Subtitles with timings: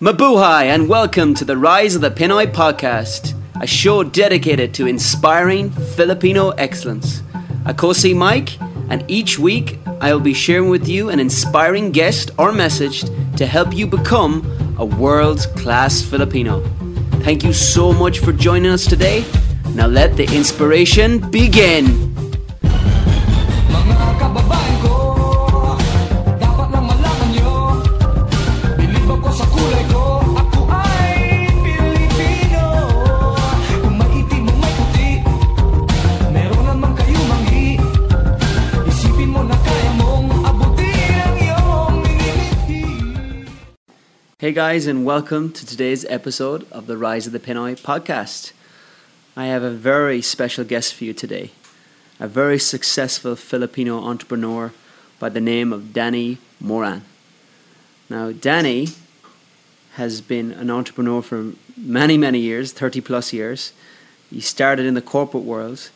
[0.00, 5.70] Mabuhay and welcome to the Rise of the Pinoy podcast, a show dedicated to inspiring
[5.70, 7.20] Filipino excellence.
[7.64, 8.58] Akosi Mike,
[8.88, 13.04] and each week I will be sharing with you an inspiring guest or message
[13.36, 14.40] to help you become
[14.78, 16.62] a world class Filipino.
[17.20, 19.22] Thank you so much for joining us today.
[19.74, 22.09] Now let the inspiration begin.
[44.50, 48.50] Hey guys, and welcome to today's episode of the Rise of the Pinoy podcast.
[49.36, 51.52] I have a very special guest for you today,
[52.18, 54.72] a very successful Filipino entrepreneur
[55.20, 57.04] by the name of Danny Moran.
[58.08, 58.88] Now, Danny
[59.92, 63.72] has been an entrepreneur for many, many years 30 plus years.
[64.30, 65.90] He started in the corporate world.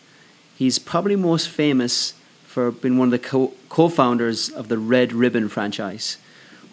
[0.55, 5.48] He's probably most famous for being one of the co founders of the Red Ribbon
[5.48, 6.18] franchise,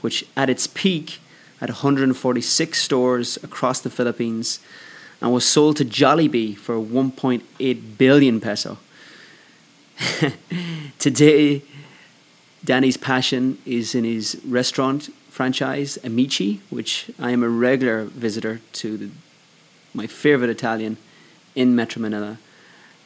[0.01, 1.17] which at its peak
[1.61, 4.59] had 146 stores across the Philippines
[5.21, 8.79] and was sold to Jollibee for 1.8 billion peso.
[10.99, 11.61] Today,
[12.65, 18.97] Danny's passion is in his restaurant franchise, Amici, which I am a regular visitor to,
[18.97, 19.09] the,
[19.93, 20.97] my favorite Italian
[21.53, 22.39] in Metro Manila,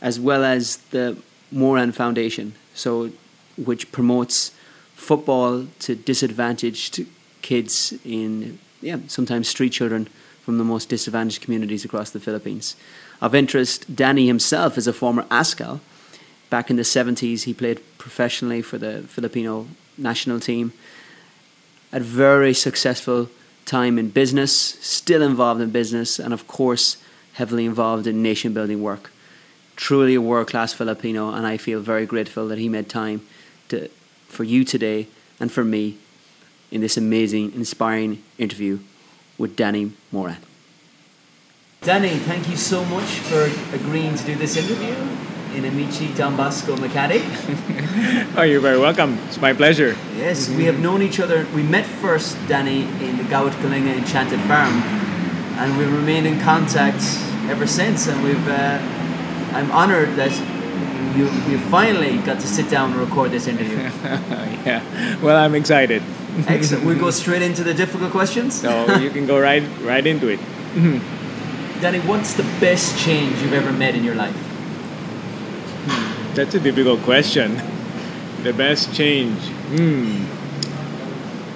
[0.02, 1.18] as well as the
[1.52, 3.12] Moran Foundation, so
[3.58, 4.52] which promotes
[4.96, 7.06] football to disadvantaged
[7.46, 10.08] kids in yeah sometimes street children
[10.46, 12.76] from the most disadvantaged communities across the Philippines.
[13.22, 15.80] Of interest, Danny himself is a former Azkal.
[16.52, 20.72] Back in the 70s, he played professionally for the Filipino national team.
[21.92, 23.30] A very successful
[23.66, 24.52] time in business,
[24.82, 26.98] still involved in business, and of course,
[27.34, 29.12] heavily involved in nation building work.
[29.76, 33.22] Truly a world class Filipino, and I feel very grateful that he made time
[33.70, 33.90] to,
[34.28, 35.08] for you today
[35.40, 35.98] and for me
[36.76, 38.78] in this amazing, inspiring interview
[39.38, 40.36] with Danny Moran.
[41.82, 44.94] Danny, thank you so much for agreeing to do this interview
[45.56, 47.24] in Amici Don Bosco Makati.
[48.38, 49.18] Oh, you're very welcome.
[49.28, 49.96] It's my pleasure.
[50.18, 51.48] Yes, we have known each other.
[51.56, 54.74] We met first, Danny, in the Gawad Kalinga Enchanted Farm,
[55.58, 57.02] and we've remained in contact
[57.50, 58.08] ever since.
[58.08, 58.80] And we've, uh,
[59.54, 60.34] I'm honoured that
[61.16, 63.78] you, you finally got to sit down and record this interview.
[64.66, 64.82] yeah.
[65.22, 66.02] Well, I'm excited.
[66.48, 66.86] Excellent.
[66.86, 68.60] We go straight into the difficult questions.
[68.60, 70.40] So you can go right right into it.
[71.82, 74.36] Danny, what's the best change you've ever made in your life?
[76.34, 77.62] That's a difficult question.
[78.44, 79.40] The best change.
[79.76, 80.26] Hmm.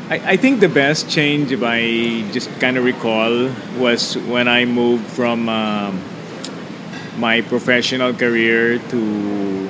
[0.09, 4.65] I, I think the best change, if I just kind of recall, was when I
[4.65, 6.01] moved from um,
[7.19, 9.69] my professional career to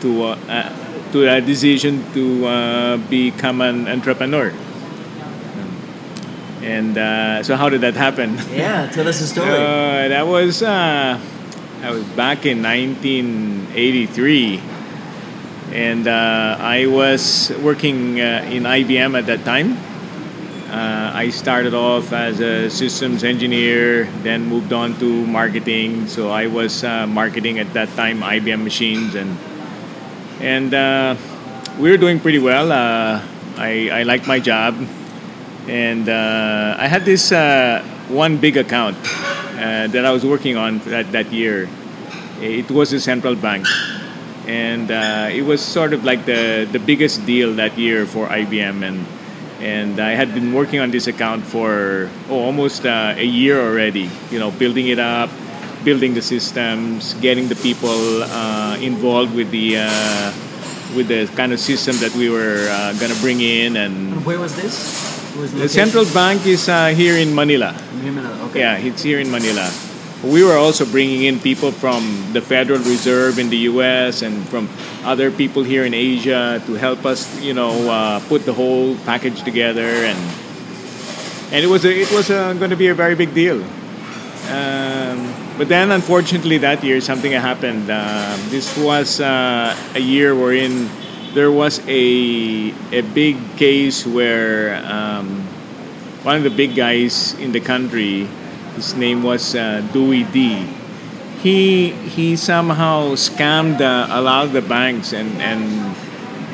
[0.00, 0.72] to uh, uh,
[1.12, 4.52] to a decision to uh, become an entrepreneur.
[6.64, 8.40] And uh, so, how did that happen?
[8.50, 9.50] Yeah, tell us a story.
[9.54, 11.20] Uh, that was uh,
[11.84, 14.60] I was back in 1983,
[15.72, 19.76] and uh, I was working uh, in IBM at that time.
[20.70, 26.08] Uh, I started off as a systems engineer, then moved on to marketing.
[26.08, 29.36] So I was uh, marketing at that time IBM machines, and
[30.40, 31.16] and uh,
[31.78, 32.72] we were doing pretty well.
[32.72, 33.20] Uh,
[33.56, 34.74] I I liked my job,
[35.68, 38.96] and uh, I had this uh, one big account
[39.54, 41.68] that I was working on that, that year.
[42.40, 43.66] It was a central bank,
[44.46, 44.90] and
[45.30, 48.82] it was sort of like the, the biggest deal that year for IBM.
[48.82, 49.06] And
[49.60, 54.10] and I had been working on this account for oh, almost uh, a year already.
[54.30, 55.30] You know, building it up,
[55.84, 60.32] building the systems, getting the people uh, involved with the uh,
[60.96, 64.38] with the kind of system that we were uh, gonna bring in and And where
[64.38, 65.02] was this?
[65.36, 67.74] Was the central bank is uh, here in Manila.
[68.50, 68.60] Okay.
[68.60, 69.66] Yeah, it's here in Manila.
[70.24, 74.22] We were also bringing in people from the Federal Reserve in the U.S.
[74.22, 74.68] and from
[75.04, 79.42] other people here in Asia to help us, you know, uh, put the whole package
[79.42, 80.18] together, and
[81.52, 83.62] and it was a, it was uh, going to be a very big deal.
[84.48, 87.90] Um, but then, unfortunately, that year something happened.
[87.90, 90.88] Um this was uh, a year wherein
[91.34, 95.42] there was a a big case where um,
[96.22, 98.28] one of the big guys in the country,
[98.76, 100.66] his name was uh, Dewey Dee.
[101.42, 105.96] He he somehow scammed uh, a lot of the banks and and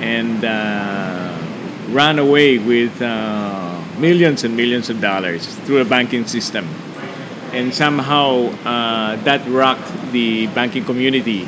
[0.00, 1.38] and uh,
[1.90, 6.66] ran away with uh, millions and millions of dollars through a banking system.
[7.52, 11.46] And somehow uh, that rocked the banking community.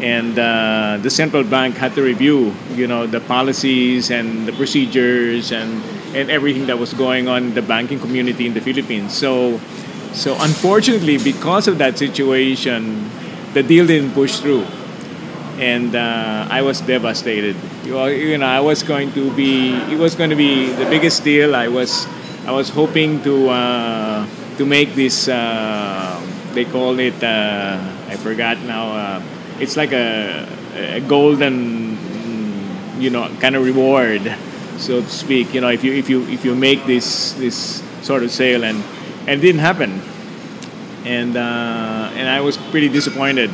[0.00, 5.52] And uh, the central bank had to review, you know, the policies and the procedures
[5.52, 5.82] and,
[6.14, 9.16] and everything that was going on in the banking community in the Philippines.
[9.16, 9.58] So,
[10.12, 13.10] so unfortunately, because of that situation,
[13.54, 14.66] the deal didn't push through
[15.58, 17.56] and uh, I was devastated.
[17.84, 19.72] You know, I was going to be.
[19.92, 21.54] It was going to be the biggest deal.
[21.54, 22.06] I was,
[22.46, 24.26] I was hoping to uh,
[24.58, 25.28] to make this.
[25.28, 26.20] Uh,
[26.52, 27.22] they call it.
[27.22, 27.78] Uh,
[28.08, 28.92] I forgot now.
[28.92, 29.22] Uh,
[29.58, 31.96] it's like a, a golden,
[33.00, 34.20] you know, kind of reward,
[34.76, 35.54] so to speak.
[35.54, 38.82] You know, if you if you if you make this this sort of sale and
[39.26, 40.00] and it didn't happen,
[41.04, 43.50] and uh, and I was pretty disappointed.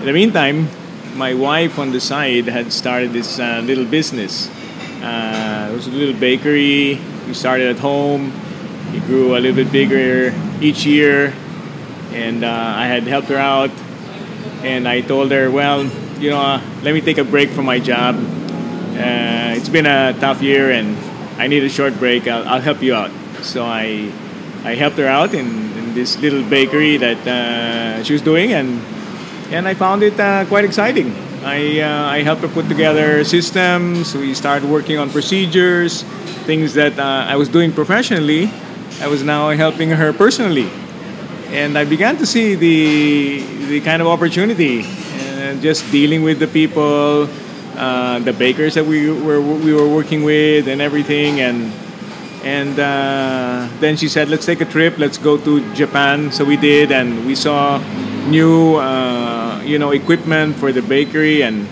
[0.00, 0.68] In the meantime,
[1.16, 4.50] my wife on the side had started this uh, little business.
[5.00, 6.98] Uh, it was a little bakery.
[7.26, 8.32] We started at home.
[8.92, 11.32] It grew a little bit bigger each year,
[12.12, 13.70] and uh, I had helped her out.
[14.62, 15.84] And I told her, well,
[16.18, 18.16] you know, uh, let me take a break from my job.
[18.16, 20.96] Uh, it's been a tough year, and
[21.38, 22.26] I need a short break.
[22.26, 23.10] I'll, I'll help you out.
[23.42, 24.10] So I,
[24.64, 25.46] I helped her out in,
[25.76, 28.80] in this little bakery that uh, she was doing, and
[29.52, 31.14] and I found it uh, quite exciting.
[31.44, 34.14] I, uh, I helped her put together systems.
[34.14, 36.02] We started working on procedures,
[36.48, 38.50] things that uh, I was doing professionally.
[39.02, 40.70] I was now helping her personally,
[41.48, 44.86] and I began to see the the kind of opportunity,
[45.20, 47.28] and just dealing with the people,
[47.76, 51.70] uh, the bakers that we were we were working with, and everything, and
[52.44, 54.98] and uh, then she said, "Let's take a trip.
[54.98, 57.80] Let's go to Japan." So we did, and we saw
[58.28, 61.66] new, uh, you know, equipment for the bakery, and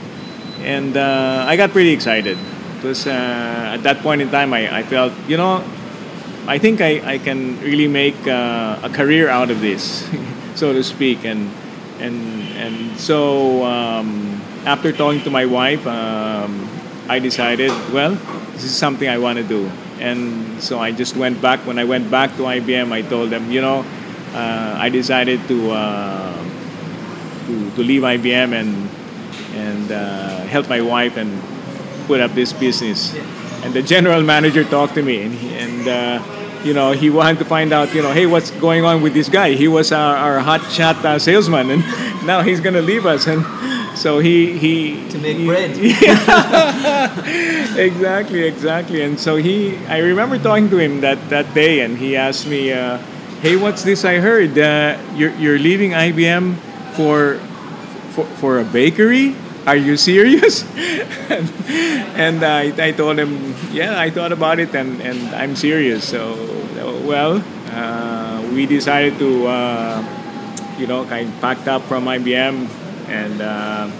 [0.64, 2.38] and uh, I got pretty excited.
[2.80, 5.62] Because uh, at that point in time, I, I felt, you know,
[6.48, 10.08] I think I, I can really make uh, a career out of this,
[10.56, 11.52] so to speak, and
[12.00, 12.16] and
[12.56, 16.66] and so um, after talking to my wife, um,
[17.08, 18.16] I decided, well,
[18.56, 19.70] this is something I want to do
[20.02, 21.60] and so I just went back.
[21.60, 23.84] When I went back to IBM, I told them, you know,
[24.34, 26.44] uh, I decided to, uh,
[27.46, 28.90] to to leave IBM and
[29.54, 31.30] and uh, help my wife and
[32.06, 33.14] put up this business.
[33.62, 36.18] And the general manager talked to me, and he, and uh,
[36.64, 39.28] you know he wanted to find out, you know, hey, what's going on with this
[39.28, 39.54] guy?
[39.54, 40.62] He was our, our hot
[41.04, 41.82] uh, salesman, and
[42.26, 43.46] now he's gonna leave us and.
[43.94, 45.76] So he he To make he- bread.
[47.78, 49.02] exactly, exactly.
[49.02, 52.72] And so he, I remember talking to him that, that day, and he asked me,
[52.72, 52.98] uh,
[53.42, 54.04] "Hey, what's this?
[54.04, 56.56] I heard uh, you're you're leaving IBM
[56.96, 57.38] for
[58.16, 59.34] for, for a bakery.
[59.66, 60.64] Are you serious?"
[61.30, 61.52] and
[62.16, 66.34] and I, I told him, "Yeah, I thought about it, and, and I'm serious." So
[67.04, 70.02] well, uh, we decided to, uh,
[70.78, 72.68] you know, kind of packed up from IBM
[73.12, 73.40] and.
[73.40, 73.90] Uh,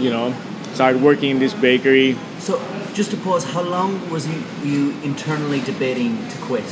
[0.00, 0.34] you know,
[0.72, 2.16] started working in this bakery.
[2.38, 2.60] So,
[2.94, 6.64] just to pause, how long was you, you internally debating to quit?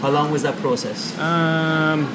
[0.00, 1.16] How long was that process?
[1.18, 2.08] Um,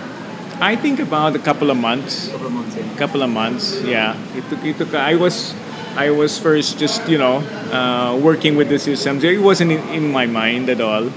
[0.60, 2.28] I think about a couple of months.
[2.28, 2.96] A couple of months in.
[2.98, 4.18] couple of months, yeah.
[4.36, 4.66] It took.
[4.66, 4.94] It took.
[4.94, 5.56] I was,
[5.96, 7.38] I was first just you know
[7.72, 9.24] uh, working with the systems.
[9.24, 11.10] It wasn't in, in my mind at all,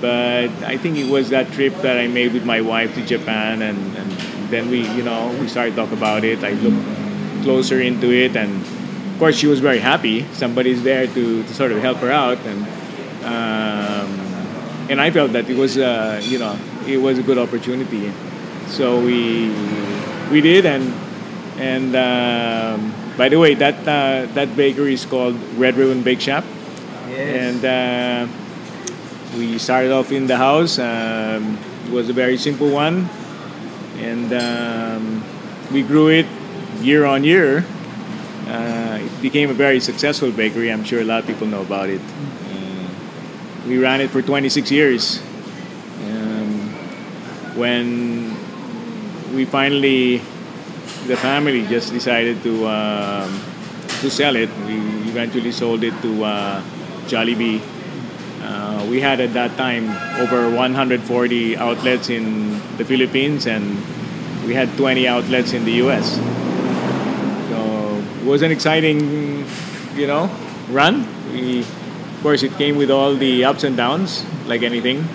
[0.00, 3.62] but I think it was that trip that I made with my wife to Japan,
[3.62, 4.13] and, and
[4.54, 6.44] then we you know we started talk about it.
[6.44, 10.24] I looked closer into it, and of course she was very happy.
[10.32, 12.60] Somebody's there to, to sort of help her out, and
[13.24, 14.08] um,
[14.88, 16.56] and I felt that it was uh, you know
[16.86, 18.12] it was a good opportunity.
[18.68, 19.50] So we
[20.30, 20.94] we did, and
[21.58, 26.44] and um, by the way, that uh, that bakery is called Red Ribbon Bake Shop,
[27.10, 28.26] and uh,
[29.36, 30.78] we started off in the house.
[30.78, 33.08] Um, it was a very simple one,
[33.96, 35.24] and um,
[35.72, 36.26] we grew it
[36.80, 37.64] year on year.
[38.46, 40.70] Uh, it became a very successful bakery.
[40.70, 42.00] I'm sure a lot of people know about it.
[42.00, 42.88] Uh,
[43.66, 45.20] we ran it for 26 years.
[46.04, 46.68] Um,
[47.56, 48.36] when
[49.34, 50.18] we finally,
[51.06, 53.40] the family just decided to um,
[54.00, 54.76] to sell it, we
[55.08, 56.62] eventually sold it to uh,
[57.06, 57.60] Jollibee.
[58.84, 63.76] Uh, we had at that time over 140 outlets in the Philippines and
[64.46, 66.16] we had 20 outlets in the US.
[67.48, 69.46] So it was an exciting,
[69.94, 70.30] you know,
[70.70, 71.06] run.
[71.32, 75.06] We, of course, it came with all the ups and downs, like anything.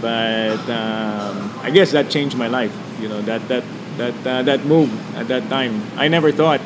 [0.00, 2.74] But um, I guess that changed my life.
[3.00, 3.64] You know, that that
[3.98, 5.82] that uh, that move at that time.
[5.96, 6.60] I never thought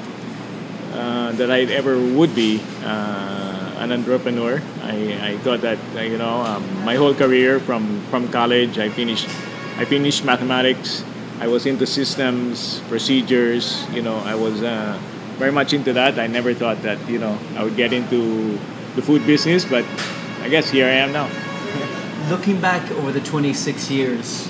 [0.95, 4.63] uh, that I ever would be uh, an entrepreneur.
[4.83, 8.89] I, I thought that uh, you know um, my whole career from from college, I
[8.89, 9.29] finished
[9.77, 11.05] I finished mathematics.
[11.39, 13.87] I was into systems, procedures.
[13.93, 14.99] You know, I was uh,
[15.37, 16.19] very much into that.
[16.19, 18.59] I never thought that you know I would get into
[18.97, 19.85] the food business, but
[20.43, 21.29] I guess here I am now.
[22.31, 24.49] Looking back over the 26 years,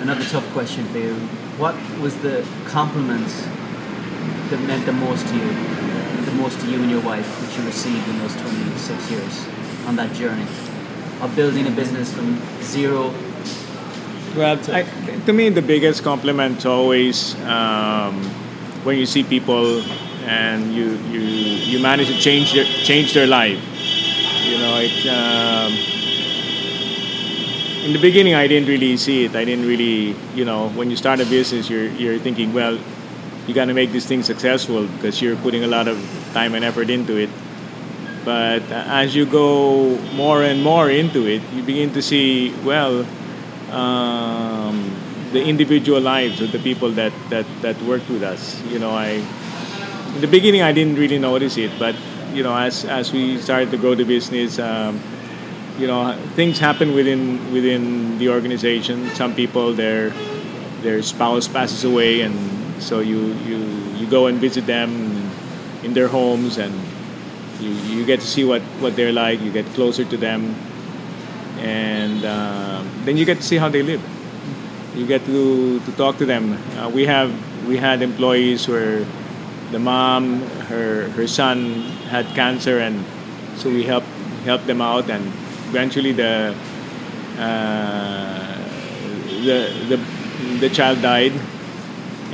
[0.00, 1.14] another tough question for you.
[1.58, 3.28] What was the compliment
[4.50, 5.50] that meant the most to you,
[6.34, 9.46] most to you and your wife, which you received in those 26 years
[9.86, 10.46] on that journey
[11.20, 13.12] of building a business from zero?
[14.36, 14.82] Well, I,
[15.26, 18.24] to me, the biggest compliment always um,
[18.82, 19.82] when you see people
[20.26, 23.62] and you, you you manage to change their change their life.
[24.44, 25.06] You know, it.
[25.06, 25.94] Um,
[27.84, 29.36] in the beginning, I didn't really see it.
[29.36, 32.78] I didn't really, you know, when you start a business, you're you're thinking, well,
[33.46, 35.98] you got to make this thing successful because you're putting a lot of
[36.32, 37.30] time and effort into it.
[38.24, 43.06] But as you go more and more into it, you begin to see, well,
[43.70, 44.90] um,
[45.32, 48.62] the individual lives of the people that, that, that worked with us.
[48.62, 49.22] You know, I
[50.14, 51.94] in the beginning I didn't really notice it, but
[52.32, 55.00] you know, as as we started to grow the business, um,
[55.78, 59.10] you know, things happen within within the organization.
[59.14, 60.10] Some people their
[60.82, 62.38] their spouse passes away, and
[62.78, 63.58] so you you
[63.96, 65.30] you go and visit them
[65.82, 66.74] in their homes, and
[67.60, 69.40] you, you get to see what what they're like.
[69.40, 70.54] You get closer to them,
[71.58, 74.02] and um, then you get to see how they live.
[74.94, 76.58] You get to to talk to them.
[76.78, 77.32] Uh, we have
[77.66, 79.04] we had employees where
[79.70, 80.40] the mom,
[80.70, 83.04] her her son had cancer, and
[83.56, 84.06] so we helped
[84.44, 85.26] helped them out, and
[85.70, 86.54] eventually the
[87.38, 88.58] uh,
[89.42, 89.98] the the
[90.60, 91.32] the child died,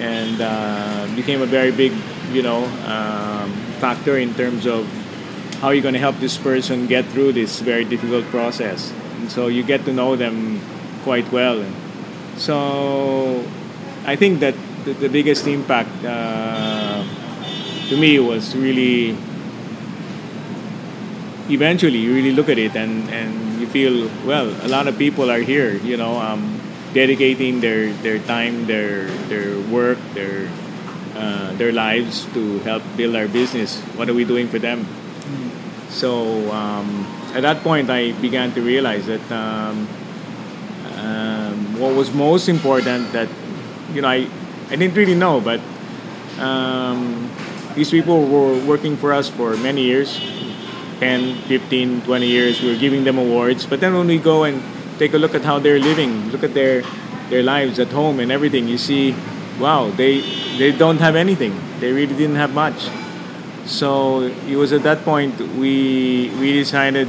[0.00, 1.92] and uh, became a very big
[2.33, 4.88] you know um, factor in terms of
[5.61, 8.92] how you're going to help this person get through this very difficult process.
[9.21, 10.61] And so you get to know them
[11.04, 11.62] quite well.
[12.37, 13.45] So
[14.07, 14.54] I think that
[14.85, 15.92] the, the biggest impact.
[16.04, 17.04] Uh,
[17.90, 19.19] to me was really
[21.50, 25.28] eventually you really look at it and, and you feel well a lot of people
[25.28, 26.60] are here you know um,
[26.92, 30.50] dedicating their, their time their their work their
[31.14, 33.78] uh, their lives to help build our business.
[33.94, 34.87] What are we doing for them?
[35.90, 37.04] So um,
[37.35, 39.88] at that point I began to realize that um,
[40.97, 43.28] um, what was most important that
[43.92, 44.26] you know I,
[44.70, 45.61] I didn't really know but
[46.38, 47.30] um,
[47.75, 50.18] these people were working for us for many years
[51.00, 52.62] 10 15 20 years.
[52.62, 54.62] We were giving them awards but then when we go and
[55.00, 56.85] take a look at how they're living look at their
[57.33, 59.16] their lives at home and everything you see
[59.59, 60.21] wow they
[60.61, 61.57] they don't have anything.
[61.80, 62.92] They really didn't have much.
[63.64, 67.09] So it was at that point we we decided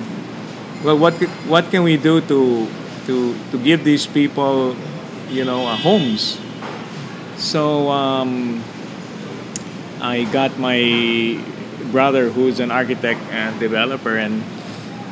[0.87, 1.19] well what
[1.51, 2.39] what can we do to
[3.07, 4.79] to to give these people
[5.27, 6.39] you know uh, homes?
[7.35, 8.63] So um,
[9.99, 11.35] I got my
[11.91, 14.39] brother who's an architect and developer and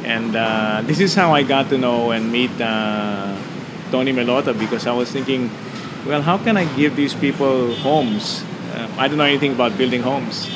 [0.03, 3.35] and uh, this is how I got to know and meet uh,
[3.91, 5.49] Tony Meloto because I was thinking
[6.05, 8.43] well how can I give these people homes?
[8.73, 10.49] Uh, I don't know anything about building homes.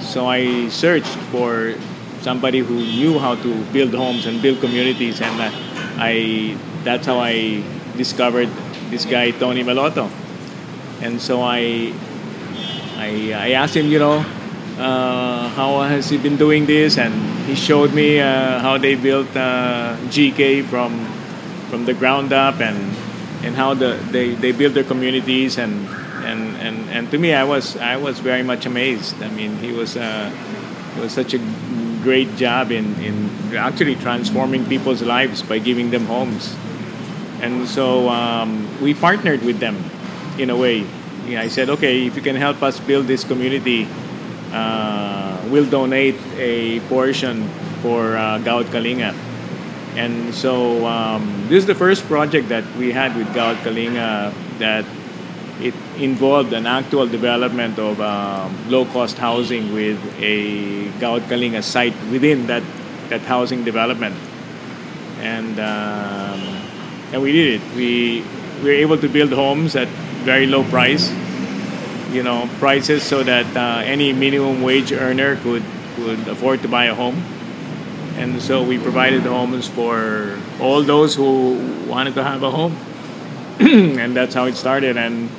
[0.00, 1.74] So I searched for
[2.22, 5.50] somebody who knew how to build homes and build communities and uh,
[5.96, 7.62] I that's how I
[7.96, 8.48] discovered
[8.90, 10.10] this guy Tony Meloto
[11.00, 11.92] and so I
[13.00, 14.24] I, I asked him, you know,
[14.80, 17.14] how has he been doing this, and
[17.46, 21.04] he showed me uh, how they built uh, GK from
[21.68, 22.78] from the ground up, and
[23.44, 25.86] and how the they, they build their communities, and,
[26.24, 29.22] and and and to me, I was I was very much amazed.
[29.22, 30.32] I mean, he was uh,
[30.96, 31.40] it was such a
[32.02, 36.56] great job in in actually transforming people's lives by giving them homes,
[37.40, 39.76] and so um, we partnered with them
[40.38, 40.86] in a way.
[41.30, 43.86] I said, okay, if you can help us build this community,
[44.52, 47.48] uh, we'll donate a portion
[47.82, 49.14] for uh, Gawad Kalinga.
[49.96, 54.84] And so um, this is the first project that we had with Gawad Kalinga that
[55.60, 62.46] it involved an actual development of um, low-cost housing with a Gawad Kalinga site within
[62.46, 62.62] that,
[63.08, 64.16] that housing development.
[65.20, 66.40] And, um,
[67.12, 67.76] and we did it.
[67.76, 68.24] We,
[68.62, 69.88] we were able to build homes at
[70.24, 71.10] very low price
[72.12, 75.64] you know prices so that uh, any minimum wage earner could
[75.96, 77.22] could afford to buy a home.
[78.16, 82.76] And so we provided homes for all those who wanted to have a home.
[83.60, 84.96] And that's how it started.
[84.96, 85.30] And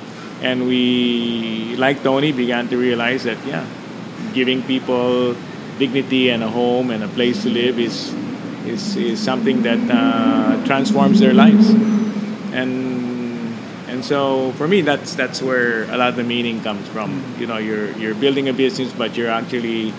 [0.41, 3.65] and we like Tony began to realize that yeah
[4.33, 5.35] giving people
[5.77, 8.13] dignity and a home and a place to live is
[8.65, 11.69] is, is something that uh, transforms their lives.
[12.53, 13.00] And
[13.91, 17.21] and so for me, that's that's where a lot of the meaning comes from.
[17.37, 19.93] You know, you're you're building a business, but you're actually,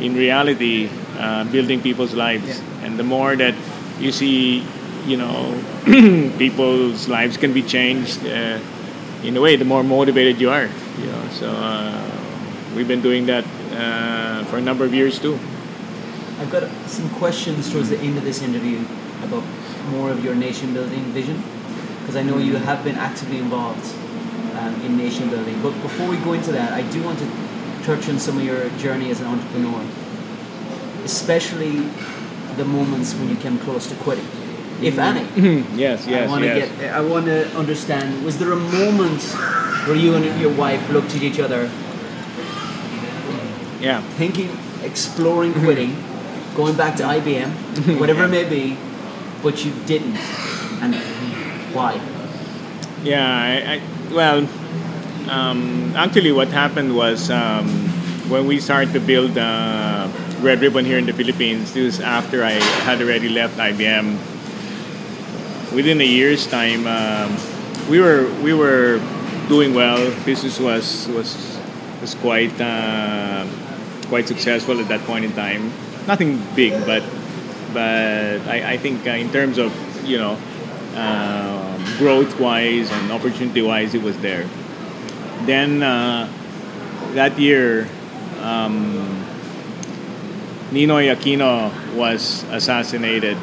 [0.00, 2.48] in reality, uh, building people's lives.
[2.48, 2.84] Yeah.
[2.84, 3.54] And the more that
[4.00, 4.66] you see,
[5.06, 5.54] you know,
[6.38, 8.26] people's lives can be changed.
[8.26, 8.58] Uh,
[9.22, 10.68] in a way, the more motivated you are.
[10.98, 12.10] You know, so uh,
[12.74, 15.38] we've been doing that uh, for a number of years too.
[16.40, 18.84] I've got some questions towards the end of this interview
[19.22, 19.44] about
[19.90, 21.42] more of your nation building vision,
[22.08, 23.94] because I know you have been actively involved
[24.56, 25.60] um, in nation building.
[25.62, 27.26] But before we go into that, I do want to
[27.84, 29.84] touch on some of your journey as an entrepreneur,
[31.04, 31.80] especially
[32.56, 34.24] the moments when you came close to quitting,
[34.80, 35.00] if mm-hmm.
[35.00, 35.20] any.
[35.26, 35.78] Mm-hmm.
[35.78, 36.78] yes, I yes, want to yes.
[36.78, 36.94] get.
[36.94, 38.24] I want to understand.
[38.24, 39.22] Was there a moment
[39.86, 41.64] where you and your wife looked at each other,
[43.82, 44.00] yeah.
[44.16, 44.48] thinking,
[44.82, 45.64] exploring mm-hmm.
[45.64, 45.96] quitting,
[46.56, 48.78] going back to IBM, whatever it may be,
[49.42, 50.16] but you didn't,
[50.80, 50.94] and
[51.72, 52.00] why?
[53.02, 54.48] Yeah, I, I well,
[55.30, 57.68] um, actually, what happened was um,
[58.28, 60.08] when we started to build uh,
[60.40, 61.74] Red Ribbon here in the Philippines.
[61.74, 62.52] This was after I
[62.86, 64.16] had already left IBM.
[65.74, 67.36] Within a year's time, um,
[67.90, 69.00] we were we were
[69.48, 69.98] doing well.
[70.24, 71.58] Business was was
[72.00, 73.46] was quite uh,
[74.08, 75.72] quite successful at that point in time.
[76.06, 77.02] Nothing big, but
[77.74, 79.72] but I, I think uh, in terms of
[80.08, 80.38] you know
[80.98, 84.48] um, growth wise and opportunity wise, it was there.
[85.46, 86.28] Then uh,
[87.14, 87.88] that year,
[88.42, 89.24] um,
[90.70, 93.36] Ninoy Aquino was assassinated,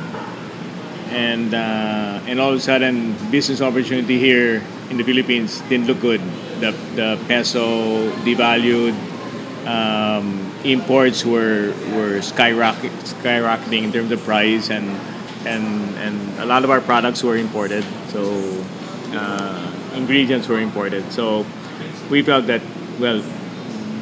[1.09, 6.01] and uh, and all of a sudden, business opportunity here in the Philippines didn't look
[6.01, 6.21] good.
[6.59, 8.93] The the peso devalued.
[9.65, 14.85] Um, imports were were skyrocket, skyrocketing in terms of price, and
[15.45, 17.83] and and a lot of our products were imported.
[18.09, 18.21] So
[19.13, 21.11] uh, ingredients were imported.
[21.11, 21.45] So
[22.09, 22.61] we felt that
[22.99, 23.23] well,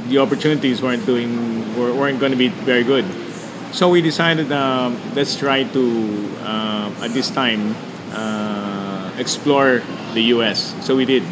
[0.07, 1.29] the opportunities weren't doing
[1.77, 3.05] were, weren't going to be very good.
[3.71, 5.83] So we decided um, let's try to
[6.41, 7.75] uh, at this time
[8.11, 9.81] uh, explore
[10.13, 10.75] the U.S.
[10.85, 11.23] So we did.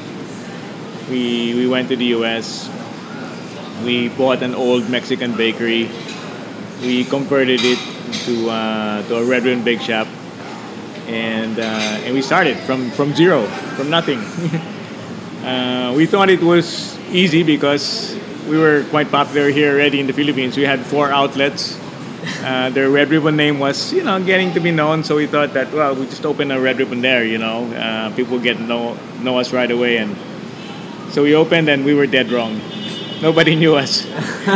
[1.10, 2.70] We we went to the U.S.
[3.86, 5.90] We bought an old Mexican bakery.
[6.82, 7.78] We converted it
[8.12, 10.08] to uh, to a red ribbon bake shop,
[11.08, 13.46] and uh, and we started from from zero,
[13.76, 14.20] from nothing.
[15.46, 18.16] uh, we thought it was easy because
[18.48, 20.58] we were quite popular here already in the Philippines.
[20.58, 21.80] We had four outlets.
[22.44, 25.04] Uh, their red ribbon name was, you know, getting to be known.
[25.04, 27.26] So we thought that, well, we just open a red ribbon there.
[27.26, 30.16] You know, uh, people get know know us right away, and
[31.12, 32.62] so we opened, and we were dead wrong.
[33.22, 34.06] Nobody knew us.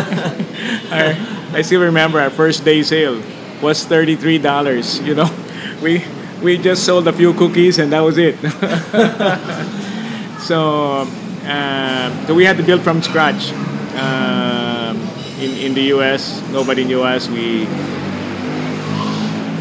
[0.91, 1.15] our,
[1.53, 3.21] I still remember our first day sale
[3.61, 4.99] was thirty three dollars.
[4.99, 5.29] You know,
[5.81, 6.03] we
[6.41, 8.39] we just sold a few cookies, and that was it.
[10.41, 11.07] so
[11.45, 13.51] um, so we had to build from scratch.
[13.95, 14.97] Um,
[15.39, 17.27] in, in the U.S., nobody knew us.
[17.27, 17.67] We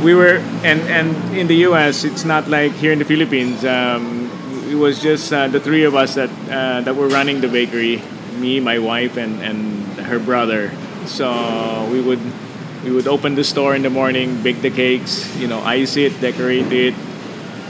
[0.02, 3.64] we were and and in the U.S., it's not like here in the Philippines.
[3.64, 4.30] Um,
[4.68, 8.02] it was just uh, the three of us that uh, that were running the bakery.
[8.38, 10.72] Me, my wife, and and her brother.
[11.06, 12.20] So we would
[12.84, 16.20] we would open the store in the morning, bake the cakes, you know, ice it,
[16.20, 16.94] decorate it,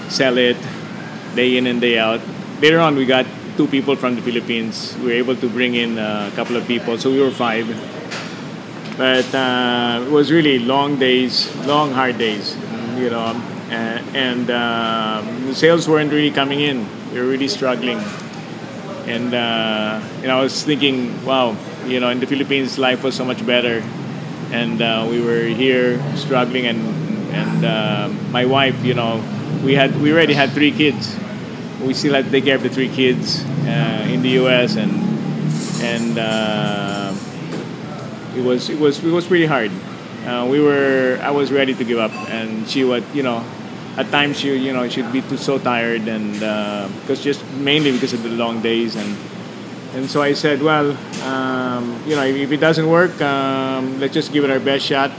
[0.09, 0.57] sell it,
[1.35, 2.21] day in and day out.
[2.61, 3.25] Later on, we got
[3.57, 4.97] two people from the Philippines.
[4.99, 7.67] We were able to bring in a couple of people, so we were five.
[8.97, 12.57] But uh, it was really long days, long hard days,
[12.97, 13.35] you know,
[13.71, 16.87] and, uh, the sales weren't really coming in.
[17.13, 17.99] We were really struggling,
[19.07, 23.15] and uh, you know, I was thinking, wow, you know, in the Philippines, life was
[23.15, 23.83] so much better,
[24.55, 26.81] and uh, we were here struggling, and
[27.35, 29.23] and uh, my wife, you know,
[29.65, 31.19] we had we already had three kids
[31.85, 34.77] we still had to take care of the three kids uh, in the U.S.
[34.77, 34.93] and
[35.83, 37.15] and uh,
[38.37, 39.71] it was it was it was pretty hard.
[40.25, 43.45] Uh, we were I was ready to give up, and she would you know
[43.97, 46.33] at times she you know she'd be too so tired and
[47.03, 49.17] because just mainly because of the long days and
[49.95, 54.33] and so I said well um, you know if, it doesn't work um, let's just
[54.33, 55.11] give it our best shot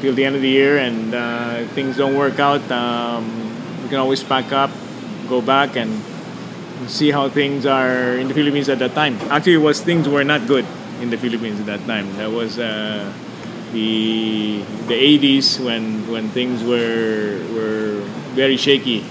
[0.00, 3.26] till the end of the year and uh, if things don't work out um,
[3.82, 4.70] we can always pack up
[5.28, 6.02] go back and
[6.88, 9.16] see how things are in the Philippines at that time.
[9.28, 10.64] Actually, it was things were not good
[11.00, 12.10] in the Philippines at that time.
[12.16, 13.12] That was uh,
[13.72, 18.00] the the 80s when when things were were
[18.32, 19.04] very shaky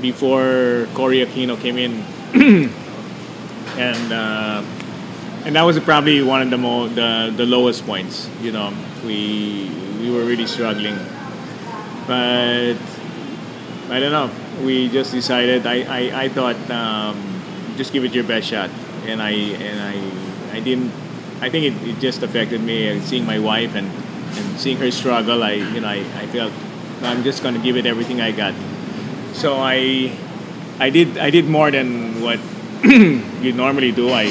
[0.00, 2.02] before Cory Aquino came in,
[3.78, 4.62] and uh,
[5.44, 8.28] and that was probably one of the mo- the, the lowest points.
[8.40, 8.72] You know,
[9.04, 10.96] we we were really struggling,
[12.06, 12.74] but
[13.90, 14.30] I don't know.
[14.64, 15.66] We just decided.
[15.66, 17.16] I I, I thought um,
[17.76, 18.70] just give it your best shot,
[19.06, 20.92] and I and I I didn't.
[21.40, 24.90] I think it, it just affected me uh, seeing my wife and, and seeing her
[24.90, 25.42] struggle.
[25.42, 26.52] I you know I, I felt
[27.02, 28.54] I'm just going to give it everything I got.
[29.34, 30.12] So I
[30.78, 32.38] I did I did more than what
[33.42, 34.10] you normally do.
[34.10, 34.26] I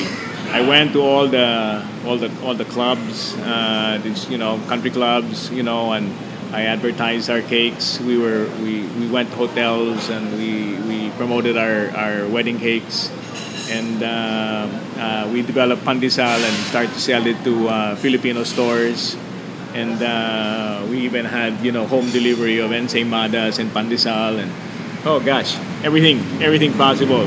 [0.52, 4.92] I went to all the all the all the clubs, uh, these, you know, country
[4.92, 6.12] clubs, you know, and
[6.52, 8.02] I advertised our cakes.
[8.02, 13.10] We were we, we went to hotels and we, we promoted our, our wedding cakes,
[13.72, 14.68] and uh,
[15.00, 19.16] uh, we developed pandesal and started to sell it to uh, Filipino stores.
[19.74, 24.52] And uh, we even had you know home delivery of ensaimadas and pandesal and
[25.06, 25.56] oh gosh
[25.88, 27.24] everything everything possible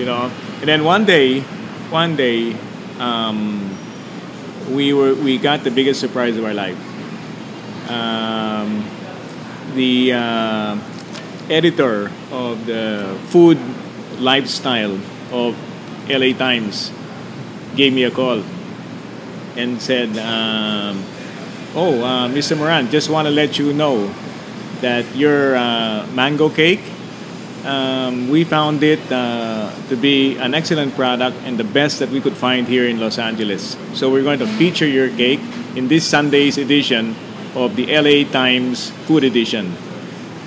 [0.00, 0.32] you know
[0.64, 1.40] and then one day
[1.92, 2.56] one day
[2.98, 3.68] um,
[4.72, 6.80] we were we got the biggest surprise of our life
[7.90, 8.80] um,
[9.74, 10.78] the uh,
[11.50, 13.60] editor of the food
[14.16, 14.96] lifestyle
[15.32, 15.54] of
[16.08, 16.90] LA Times
[17.76, 18.42] gave me a call
[19.56, 21.04] and said um,
[21.76, 22.56] oh uh, Mr.
[22.56, 24.08] Moran just want to let you know
[24.80, 26.80] that your uh, mango cake
[27.64, 32.20] um, we found it uh, to be an excellent product and the best that we
[32.20, 33.76] could find here in Los Angeles.
[33.94, 35.40] So we're going to feature your cake
[35.76, 37.14] in this Sunday's edition
[37.54, 39.72] of the LA Times Food Edition.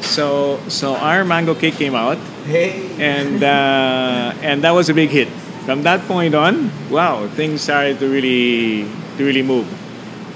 [0.01, 2.85] So, so our mango cake came out, Hey.
[3.01, 5.27] and uh, and that was a big hit.
[5.65, 8.83] From that point on, wow, things started to really
[9.17, 9.65] to really move.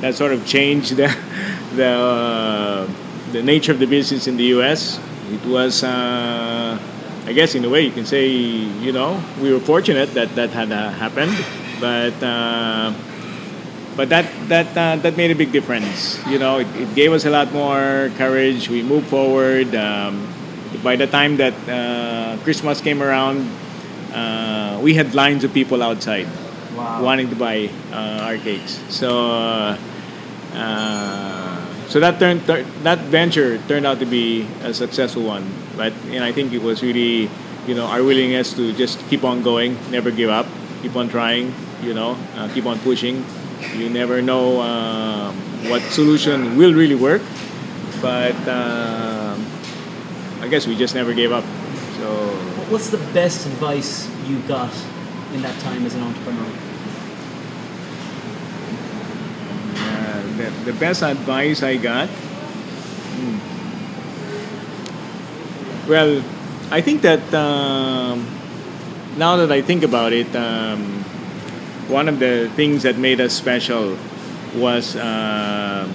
[0.01, 1.07] That sort of changed the
[1.75, 2.87] the uh,
[3.31, 4.99] the nature of the business in the U.S.
[5.31, 6.77] It was, uh,
[7.25, 10.49] I guess, in a way, you can say, you know, we were fortunate that that
[10.51, 11.33] had uh, happened,
[11.79, 12.13] but.
[12.23, 12.93] Uh,
[13.95, 16.17] but that that uh, that made a big difference.
[16.25, 18.69] You know, it, it gave us a lot more courage.
[18.69, 19.75] We moved forward.
[19.75, 20.27] Um,
[20.81, 23.45] by the time that uh, Christmas came around,
[24.13, 26.27] uh, we had lines of people outside
[26.75, 27.03] Wow.
[27.03, 28.79] wanting to buy uh, our cakes.
[28.87, 29.75] So,
[31.91, 35.43] so that turned tur- that venture turned out to be a successful one.
[35.75, 37.27] But and I think it was really,
[37.67, 40.47] you know, our willingness to just keep on going, never give up,
[40.81, 43.25] keep on trying, you know, uh, keep on pushing.
[43.75, 45.35] You never know um
[45.67, 47.21] what solution will really work,
[48.01, 49.43] but um
[50.39, 51.43] I guess we just never gave up.
[51.99, 52.07] So.
[52.71, 54.71] What's the best advice you got
[55.35, 56.70] in that time as an entrepreneur?
[60.41, 62.09] The, the best advice I got.
[62.09, 63.37] Hmm.
[65.89, 66.23] Well,
[66.71, 68.25] I think that um,
[69.17, 71.03] now that I think about it, um,
[71.87, 73.97] one of the things that made us special
[74.55, 75.87] was uh,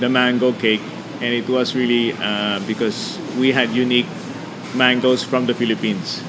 [0.00, 0.82] the mango cake,
[1.20, 4.06] and it was really uh, because we had unique
[4.74, 6.22] mangoes from the Philippines.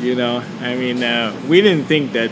[0.00, 2.30] You know, I mean, uh, we didn't think that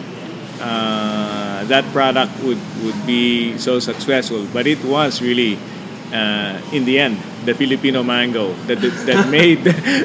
[1.62, 5.57] uh, that product would, would be so successful, but it was really,
[6.12, 9.59] uh, in the end, the Filipino mango that, that made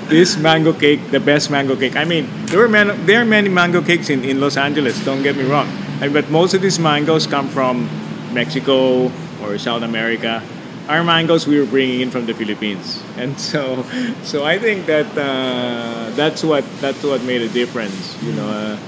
[0.09, 1.95] this mango cake the best mango cake.
[1.95, 5.03] I mean, there were man, there are many mango cakes in, in Los Angeles.
[5.05, 5.67] Don't get me wrong,
[6.01, 7.89] I- but most of these mangoes come from
[8.33, 10.41] Mexico or South America.
[10.87, 13.83] Our mangoes we were bringing in from the Philippines, and so
[14.23, 18.15] so I think that uh, that's what that's what made a difference.
[18.23, 18.79] You know, uh,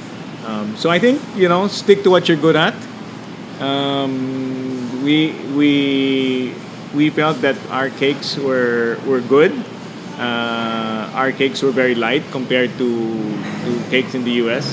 [0.50, 2.74] um, so I think you know stick to what you're good at.
[3.62, 6.54] Um, we we
[6.94, 9.54] we felt that our cakes were were good.
[10.18, 12.90] Uh, our cakes were very light compared to
[13.66, 14.66] to cakes in the U.S.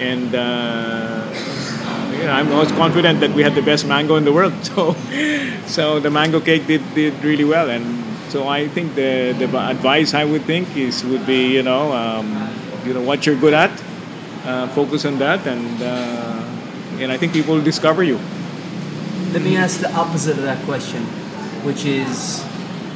[0.00, 0.34] and.
[0.34, 1.26] Uh,
[2.12, 4.54] you know, I'm almost confident that we had the best mango in the world.
[4.62, 4.94] So,
[5.66, 10.14] so the mango cake did, did really well, and so I think the, the advice
[10.14, 12.30] I would think is would be you know um,
[12.86, 13.72] you know what you're good at,
[14.44, 18.18] uh, focus on that, and uh, and I think people will discover you.
[19.32, 21.02] Let me ask the opposite of that question,
[21.64, 22.44] which is,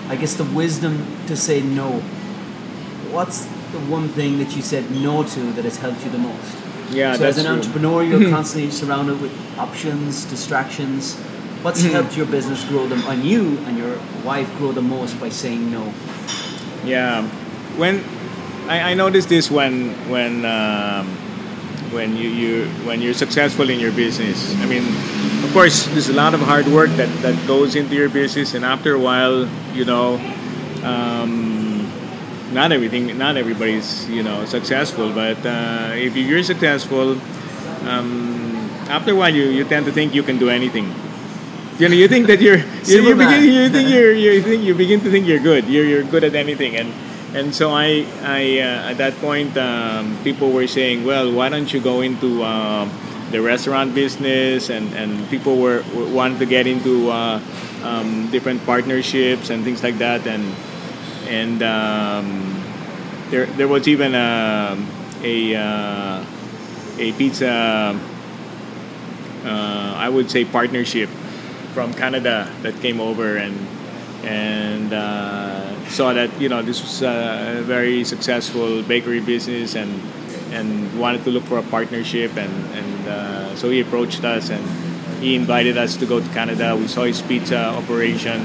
[0.09, 2.00] I guess, the wisdom to say no.
[3.11, 6.56] What's the one thing that you said no to that has helped you the most?
[6.90, 7.54] Yeah, so as an true.
[7.54, 11.14] entrepreneur, you're constantly surrounded with options, distractions.
[11.62, 11.92] What's Mm-hmm.
[11.94, 15.72] helped your business grow them, and you and your wife grow the most by saying
[15.72, 15.92] no?
[16.85, 17.26] Yeah,
[17.76, 18.04] when
[18.68, 21.09] I, I noticed this when when um,
[21.92, 24.55] when you, you when you're successful in your business.
[24.61, 24.85] I mean,
[25.44, 28.64] of course, there's a lot of hard work that, that goes into your business, and
[28.64, 30.16] after a while, you know,
[30.83, 31.90] um,
[32.53, 35.12] not everything, not everybody's you know successful.
[35.12, 37.18] But uh, if you're successful,
[37.88, 40.92] um, after a while, you, you tend to think you can do anything.
[41.79, 44.75] You know, you think that you're, you, you begin, you think you're, you think you
[44.75, 45.66] begin to think you're good.
[45.68, 46.88] You're, you're good at anything, and
[47.37, 51.70] and so I, I uh, at that point, um, people were saying, well, why don't
[51.72, 52.90] you go into um,
[53.31, 57.40] the restaurant business, and and people were, were wanted to get into uh,
[57.85, 60.49] um, different partnerships and things like that, and
[61.29, 62.57] and um,
[63.29, 64.88] there there was even um
[65.20, 66.25] a uh,
[66.96, 68.01] a pizza
[69.44, 71.11] uh, I would say partnership
[71.75, 73.55] from Canada that came over and
[74.25, 80.01] and uh, saw that you know this was a very successful bakery business and
[80.53, 84.64] and wanted to look for a partnership and and uh, so he approached us and
[85.22, 86.77] he invited us to go to Canada.
[86.77, 88.40] We saw his pizza operation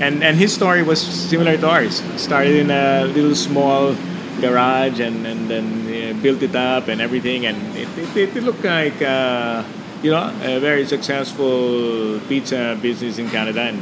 [0.00, 2.02] and and his story was similar to ours.
[2.16, 3.94] Started in a little small
[4.40, 8.64] garage and and then uh, built it up and everything and it, it, it looked
[8.64, 9.62] like uh,
[10.02, 13.80] you know a very successful pizza business in Canada and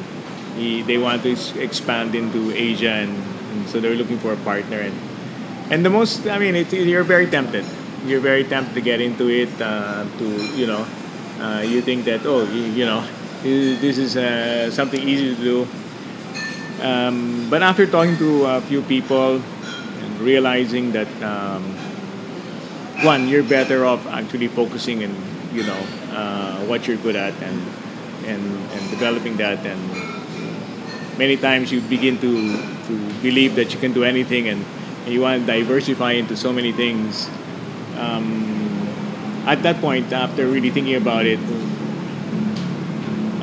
[0.56, 3.16] he, they want to expand into Asia and,
[3.52, 4.80] and so they're looking for a partner.
[4.80, 4.94] And
[5.70, 7.64] and the most I mean it, you're very tempted.
[8.04, 10.86] You're very tempted to get into it uh, to you know
[11.40, 13.06] uh, you think that oh you, you know
[13.42, 15.68] this is uh, something easy to do.
[16.82, 21.62] Um, but after talking to a few people and realizing that um,
[23.02, 25.14] one you're better off actually focusing and
[25.52, 25.78] you know
[26.12, 27.62] uh, what you're good at and
[28.26, 30.21] and and developing that and
[31.18, 34.64] many times you begin to to believe that you can do anything and,
[35.04, 37.28] and you want to diversify into so many things
[37.96, 38.48] um,
[39.46, 41.38] at that point after really thinking about it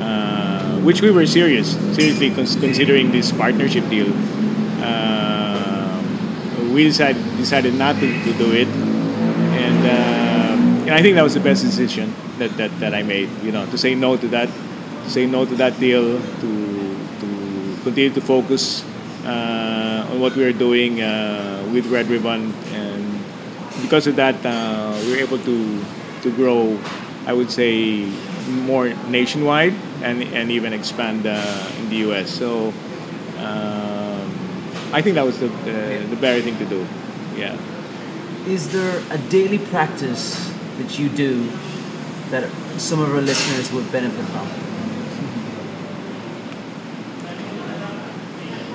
[0.00, 4.08] uh, which we were serious, seriously cons- considering this partnership deal.
[4.82, 6.02] Uh,
[6.72, 11.34] we decided decided not to, to do it, and, uh, and I think that was
[11.34, 13.28] the best decision that, that, that I made.
[13.42, 14.48] You know, to say no to that,
[15.04, 16.59] to say no to that deal, to to
[17.82, 18.84] continue to focus
[19.24, 23.22] uh, on what we are doing uh, with Red Ribbon, and
[23.82, 25.84] because of that, uh, we were able to
[26.22, 26.78] to grow.
[27.26, 28.08] I would say
[28.50, 32.30] more nationwide and, and even expand uh, in the US.
[32.30, 32.72] So
[33.38, 34.26] um,
[34.92, 36.86] I think that was the, the, the better thing to do.
[37.36, 37.56] Yeah.
[38.46, 41.50] Is there a daily practice that you do
[42.30, 44.69] that some of our listeners would benefit from?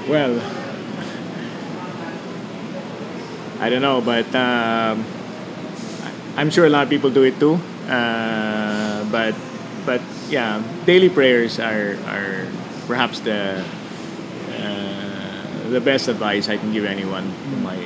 [0.08, 0.38] Well,
[3.60, 5.04] I don't know, but um,
[6.38, 7.56] I'm sure a lot of people do it too.
[7.89, 9.34] Uh, but
[9.86, 12.46] but yeah, daily prayers are are
[12.86, 13.65] perhaps the
[14.54, 17.34] uh, the best advice I can give anyone.
[17.63, 17.82] My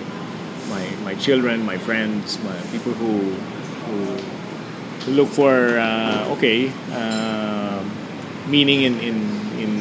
[0.68, 3.32] my my children, my friends, my people who
[3.88, 7.82] who, look for uh, okay um
[8.46, 9.18] meaning in, in
[9.58, 9.72] in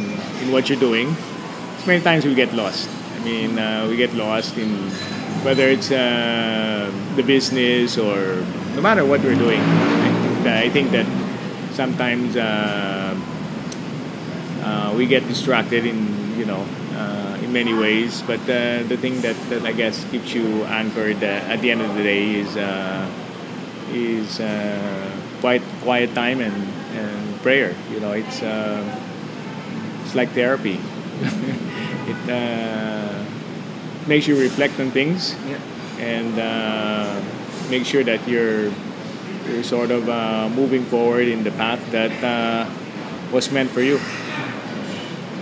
[0.41, 1.17] in what you're doing.
[1.79, 2.89] So many times we get lost.
[3.15, 4.91] I mean, uh, we get lost in
[5.45, 9.61] whether it's uh, the business or no matter what we're doing.
[9.61, 11.07] I think that, I think that
[11.75, 13.15] sometimes uh,
[14.63, 18.23] uh, we get distracted in you know uh, in many ways.
[18.23, 22.03] But the thing that, that I guess keeps you anchored at the end of the
[22.03, 22.57] day is
[23.95, 24.41] is
[25.41, 26.55] quiet quiet time and,
[26.99, 27.75] and prayer.
[27.93, 28.83] You know, it's uh,
[30.05, 30.81] it's like therapy.
[32.09, 33.25] it uh,
[34.07, 35.59] makes you reflect on things Yeah.
[36.01, 37.21] and uh,
[37.71, 38.73] make sure that you're
[39.49, 42.69] you're sort of uh, moving forward in the path that uh,
[43.33, 43.99] was meant for you.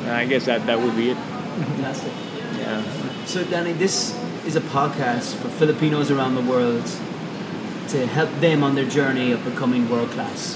[0.06, 1.18] I guess that that would be it.
[1.18, 2.12] Fantastic.
[2.58, 2.82] Yeah.
[3.26, 4.14] So, Danny, this
[4.46, 6.86] is a podcast for Filipinos around the world
[7.88, 10.54] to help them on their journey of becoming world class,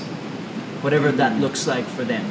[0.83, 2.25] whatever that looks like for them.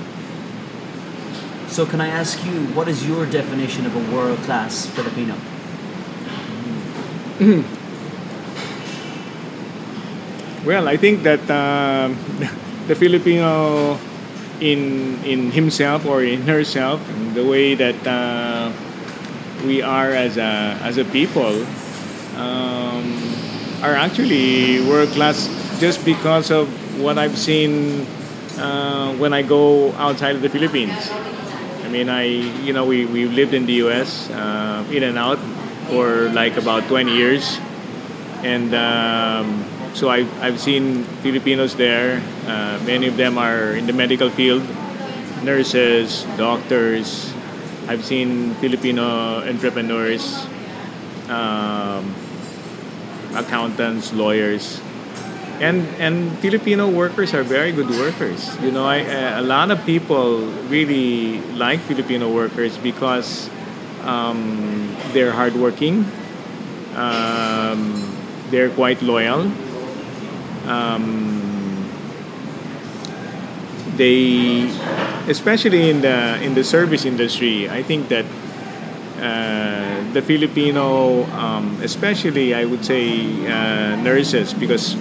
[1.70, 5.38] So, can I ask you, what is your definition of a world class Filipino?
[10.66, 12.20] Well, I think that um,
[12.88, 13.98] the Filipino
[14.60, 18.70] in in himself or in herself, and the way that uh,
[19.64, 21.64] we are as a as a people,
[22.36, 23.08] um,
[23.82, 25.48] are actually world class
[25.80, 26.68] just because of
[27.00, 28.06] what I've seen
[28.60, 31.08] uh, when I go outside of the Philippines.
[31.90, 32.30] I mean, I
[32.62, 34.30] you know we we lived in the U.S.
[34.30, 35.42] Uh, in and out
[35.90, 37.58] for like about 20 years,
[38.46, 39.66] and um,
[39.98, 42.22] so I, I've seen Filipinos there.
[42.46, 44.62] Uh, many of them are in the medical field,
[45.42, 47.34] nurses, doctors.
[47.88, 50.46] I've seen Filipino entrepreneurs,
[51.26, 52.14] um,
[53.34, 54.80] accountants, lawyers.
[55.60, 58.48] And and Filipino workers are very good workers.
[58.62, 58.98] You know, I,
[59.40, 63.50] a lot of people really like Filipino workers because
[64.04, 66.06] um, they're hardworking,
[66.96, 67.94] um,
[68.50, 69.52] they're quite loyal.
[70.66, 71.50] Um,
[73.98, 74.72] they,
[75.28, 78.26] especially in the in the service industry, I think that
[79.20, 84.96] uh, the Filipino, um, especially I would say uh, nurses, because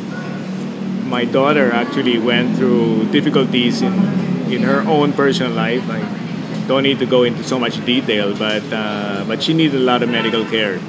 [1.08, 3.92] my daughter actually went through difficulties in
[4.52, 5.84] in her own personal life.
[5.88, 6.00] I
[6.68, 10.02] don't need to go into so much detail, but uh, but she needed a lot
[10.04, 10.80] of medical care,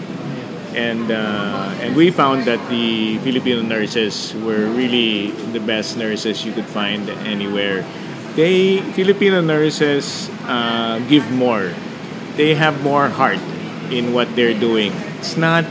[0.75, 6.51] and uh, and we found that the Filipino nurses were really the best nurses you
[6.51, 7.87] could find anywhere.
[8.35, 11.71] They Filipino nurses uh, give more.
[12.35, 13.41] They have more heart
[13.91, 14.91] in what they're doing.
[15.19, 15.65] It's not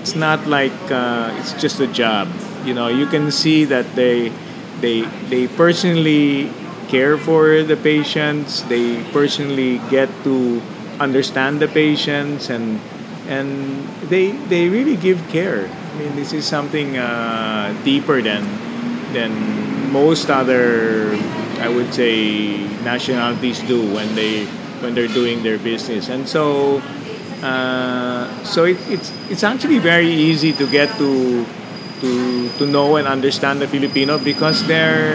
[0.00, 2.28] it's not like uh, it's just a job.
[2.64, 4.32] You know, you can see that they
[4.80, 6.50] they they personally
[6.88, 8.62] care for the patients.
[8.62, 10.62] They personally get to
[11.00, 12.80] understand the patients and
[13.28, 15.68] and they they really give care.
[15.68, 18.44] I mean, this is something uh, deeper than
[19.12, 19.32] than
[19.92, 21.14] most other
[21.60, 24.44] I would say nationalities do when they
[24.82, 26.08] when they're doing their business.
[26.08, 26.82] And so
[27.42, 31.44] uh, so it, it's it's actually very easy to get to
[32.00, 35.14] to to know and understand the Filipino because they're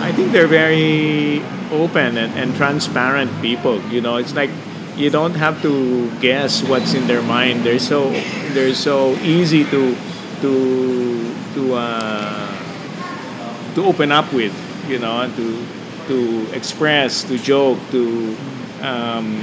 [0.00, 3.80] I think they're very open and, and transparent people.
[3.92, 4.50] You know, it's like
[4.96, 7.64] you don't have to guess what's in their mind.
[7.64, 8.10] They're so
[8.52, 9.96] they're so easy to
[10.42, 14.54] to to uh, to open up with.
[14.88, 15.66] You know, to
[16.08, 18.36] to express, to joke, to
[18.82, 19.38] um,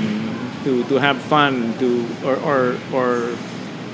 [0.63, 3.37] to to have fun, to or or or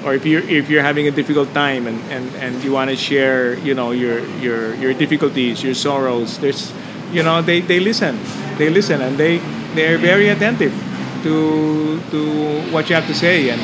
[0.03, 2.95] or if you're if you're having a difficult time and, and, and you want to
[2.95, 6.73] share you know your your your difficulties your sorrows there's
[7.13, 8.19] you know they, they listen.
[8.57, 9.37] They listen and they
[9.75, 10.73] they're very attentive
[11.23, 12.19] to to
[12.73, 13.61] what you have to say and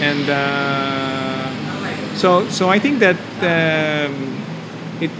[0.00, 4.16] and uh, so so I think that um,
[5.00, 5.12] it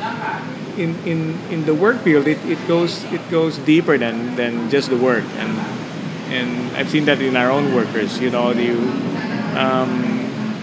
[0.81, 4.89] in, in in the work field it, it goes it goes deeper than than just
[4.89, 5.25] the work.
[5.37, 5.53] And
[6.33, 8.79] and I've seen that in our own workers you know you
[9.57, 10.20] um,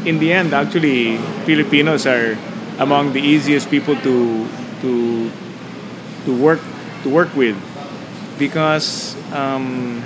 [0.08, 2.38] in the end, actually, Filipinos are
[2.80, 4.48] among the easiest people to
[4.82, 5.32] to
[6.26, 6.62] to work
[7.04, 7.58] to work with
[8.39, 10.02] because um,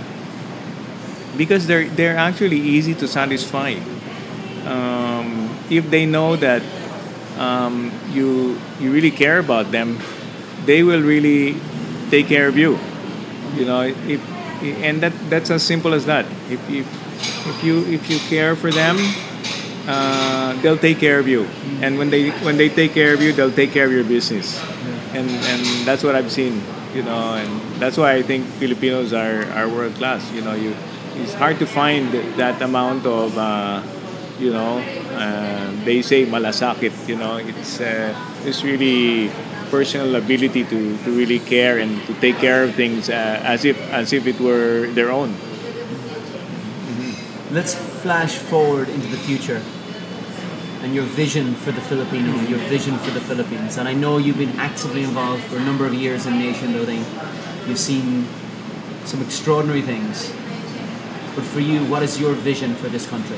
[1.37, 3.77] because they're they're actually easy to satisfy.
[4.65, 6.61] Um, if they know that
[7.37, 9.99] um, you you really care about them,
[10.65, 11.55] they will really
[12.09, 12.79] take care of you.
[13.55, 14.21] You know, if
[14.81, 16.25] and that that's as simple as that.
[16.49, 16.87] If if
[17.45, 18.97] if you if you care for them,
[19.87, 21.45] uh, they'll take care of you.
[21.81, 24.61] And when they when they take care of you, they'll take care of your business.
[25.13, 26.61] And and that's what I've seen,
[26.93, 27.49] you know, and
[27.81, 30.23] that's why I think Filipinos are, are world class.
[30.31, 30.75] You know, you
[31.15, 33.83] it's hard to find that amount of uh,
[34.39, 34.79] you know
[35.13, 36.93] uh, they say malasakit.
[37.07, 38.15] You know, it's uh,
[38.45, 39.31] it's really
[39.69, 43.79] personal ability to, to really care and to take care of things uh, as if
[43.91, 45.33] as if it were their own.
[47.51, 49.61] Let's flash forward into the future
[50.81, 53.77] and your vision for the Filipino, your vision for the Philippines.
[53.77, 57.03] And I know you've been actively involved for a number of years in nation building.
[57.67, 58.25] You've seen
[59.03, 60.29] some extraordinary things.
[61.35, 63.37] But for you, what is your vision for this country?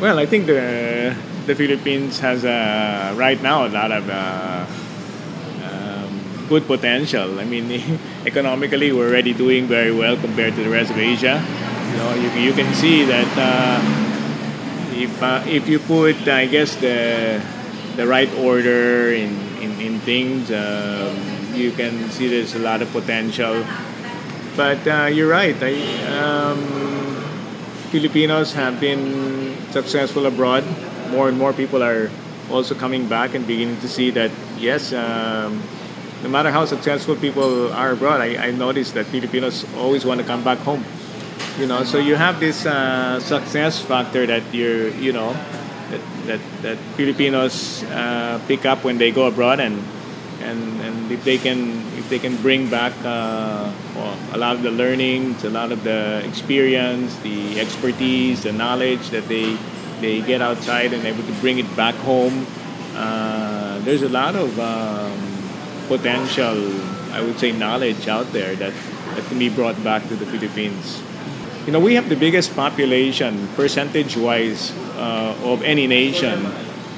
[0.00, 1.16] Well, I think the
[1.46, 4.66] the Philippines has uh, right now a lot of uh,
[6.48, 7.40] good potential.
[7.40, 11.42] I mean, economically, we're already doing very well compared to the rest of Asia.
[11.90, 13.78] You know, you, you can see that uh,
[14.94, 17.40] if uh, if you put, I guess, the
[17.96, 21.16] the right order in in, in things, um,
[21.54, 23.64] you can see there's a lot of potential.
[24.56, 25.56] But uh, you're right.
[25.60, 25.74] I,
[26.06, 26.62] um,
[27.90, 30.64] Filipinos have been successful abroad.
[31.10, 32.10] More and more people are
[32.50, 35.62] also coming back and beginning to see that yes, um,
[36.24, 40.26] no matter how successful people are abroad, I, I noticed that Filipinos always want to
[40.26, 40.82] come back home.
[41.60, 45.34] You know, so you have this uh, success factor that you're, you know,
[45.90, 49.84] that that, that Filipinos uh, pick up when they go abroad, and
[50.40, 54.62] and and if they can if they can bring back uh, well, a lot of
[54.62, 59.58] the learnings, a lot of the experience, the expertise, the knowledge that they
[60.00, 62.46] they get outside and able to bring it back home.
[62.96, 65.33] Uh, there's a lot of um,
[65.88, 66.56] potential,
[67.12, 68.72] I would say, knowledge out there that,
[69.14, 71.02] that can be brought back to the Philippines.
[71.66, 76.46] You know, we have the biggest population, percentage-wise, uh, of any nation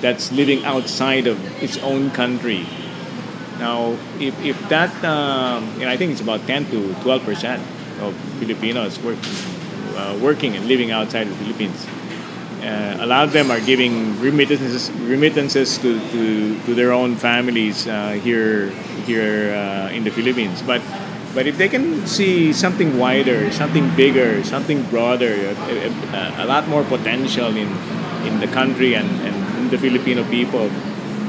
[0.00, 2.66] that's living outside of its own country.
[3.58, 7.62] Now, if, if that, um, and I think it's about 10 to 12 percent
[8.00, 9.18] of Filipinos work,
[9.96, 11.86] uh, working and living outside the Philippines.
[12.62, 17.86] Uh, a lot of them are giving remittances, remittances to, to, to their own families
[17.86, 18.70] uh, here
[19.04, 20.62] here uh, in the Philippines.
[20.62, 20.82] But
[21.34, 25.54] but if they can see something wider, something bigger, something broader, a,
[26.16, 27.68] a, a lot more potential in
[28.26, 30.70] in the country and, and in the Filipino people,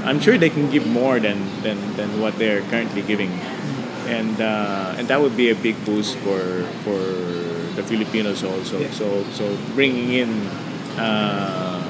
[0.04, 3.30] I'm sure they can give more than, than, than what they're currently giving.
[4.08, 6.98] And, uh, and that would be a big boost for, for
[7.76, 8.80] the Filipinos also.
[8.80, 8.92] Yeah.
[8.92, 10.30] So, so bringing in
[10.98, 11.84] uh,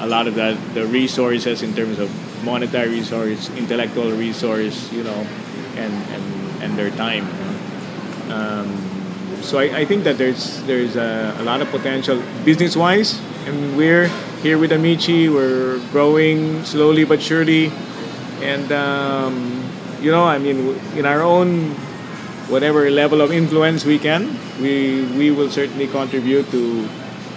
[0.00, 2.10] a lot of that, the resources in terms of
[2.44, 5.26] monetary resource, intellectual resource, you know,
[5.76, 7.26] and, and, and their time.
[8.30, 8.86] Um,
[9.42, 13.76] so I, I think that there's there's a, a lot of potential business wise, and
[13.76, 14.08] we're
[14.42, 15.28] here with Amici.
[15.28, 17.70] We're growing slowly but surely,
[18.42, 19.62] and um,
[20.00, 21.70] you know, I mean, in our own
[22.48, 26.88] whatever level of influence we can, we we will certainly contribute to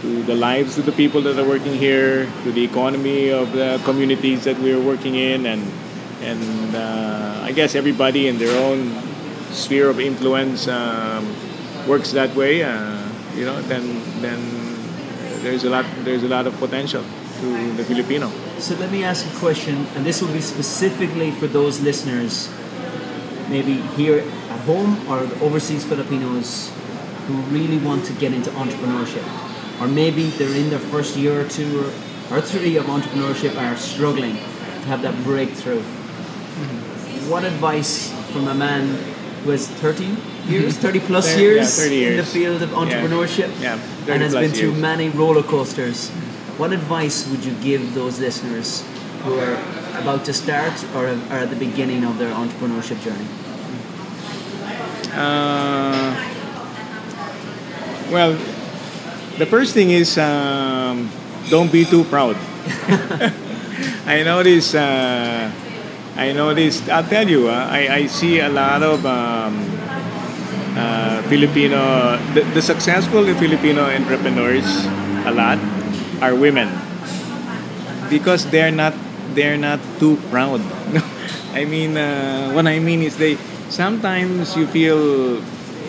[0.01, 3.81] to the lives of the people that are working here, to the economy of the
[3.83, 5.63] communities that we're working in, and
[6.21, 9.01] and uh, I guess everybody in their own
[9.51, 11.27] sphere of influence um,
[11.87, 12.63] works that way.
[12.63, 14.39] Uh, you know, then then
[15.41, 17.03] there's a lot there's a lot of potential
[17.39, 18.31] to the Filipino.
[18.59, 22.49] So let me ask a question, and this will be specifically for those listeners,
[23.47, 26.71] maybe here at home or overseas Filipinos
[27.27, 29.23] who really want to get into entrepreneurship,
[29.79, 33.59] or maybe they're in their first year or two or, or three of entrepreneurship and
[33.73, 35.81] are struggling to have that breakthrough.
[37.29, 38.87] What advice from a man
[39.43, 40.17] who has 30
[40.47, 44.21] years, 30 plus Thir- years, yeah, 30 in the field of entrepreneurship Yeah, 30 and
[44.23, 44.81] has been through years.
[44.81, 46.09] many roller coasters.
[46.57, 48.83] What advice would you give those listeners
[49.23, 49.53] who are
[50.01, 53.27] about to start or are at the beginning of their entrepreneurship journey?
[55.13, 56.13] Uh,
[58.11, 58.37] well,
[59.39, 61.09] the first thing is um,
[61.49, 62.35] don't be too proud.
[64.05, 64.75] I notice.
[64.75, 65.49] Uh,
[66.15, 66.83] I notice.
[66.89, 67.47] I'll tell you.
[67.47, 69.55] Uh, I, I see a lot of um,
[70.75, 72.19] uh, Filipino.
[72.35, 74.67] The, the successful Filipino entrepreneurs,
[75.23, 75.57] a lot,
[76.21, 76.67] are women
[78.11, 78.93] because they're not
[79.33, 80.59] they're not too proud.
[81.55, 83.37] I mean, uh, what I mean is they
[83.69, 85.39] sometimes you feel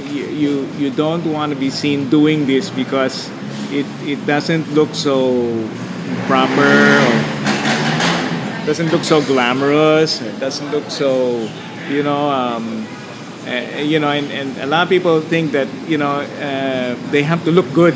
[0.06, 3.28] you you, you don't want to be seen doing this because
[3.70, 5.50] it it doesn't look so
[6.26, 7.16] proper or
[8.66, 10.20] doesn't look so glamorous.
[10.20, 11.48] It doesn't look so
[11.88, 12.30] you know.
[12.30, 12.86] Um,
[13.46, 17.22] uh, you know, and, and a lot of people think that you know uh, they
[17.22, 17.94] have to look good.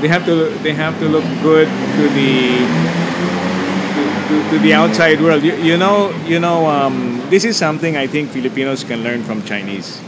[0.00, 2.58] They have to they have to look good to the
[4.28, 5.42] to, to the outside world.
[5.42, 9.42] You, you know, you know, um, this is something I think Filipinos can learn from
[9.44, 10.00] Chinese.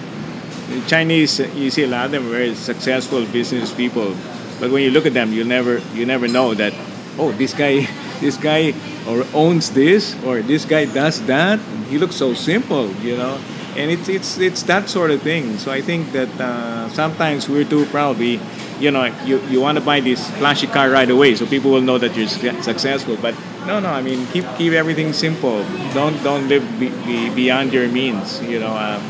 [0.89, 4.15] Chinese, you see a lot of them very successful business people,
[4.61, 6.73] but when you look at them, you never you never know that
[7.19, 7.87] oh this guy
[8.21, 8.73] this guy
[9.09, 11.61] or owns this or this guy does that.
[11.89, 13.39] He looks so simple, you know.
[13.77, 15.59] And it's it's it's that sort of thing.
[15.59, 18.19] So I think that uh, sometimes we're too proud.
[18.19, 18.41] We,
[18.81, 21.83] you know, you, you want to buy this flashy car right away, so people will
[21.83, 22.29] know that you're
[22.63, 23.19] successful.
[23.21, 23.35] But
[23.67, 23.91] no, no.
[23.91, 25.63] I mean, keep keep everything simple.
[25.93, 28.41] Don't don't live be, be beyond your means.
[28.41, 29.01] You know, uh,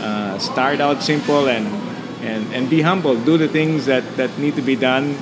[0.00, 1.87] uh, start out simple and
[2.22, 3.16] and and be humble.
[3.16, 5.16] Do the things that that need to be done.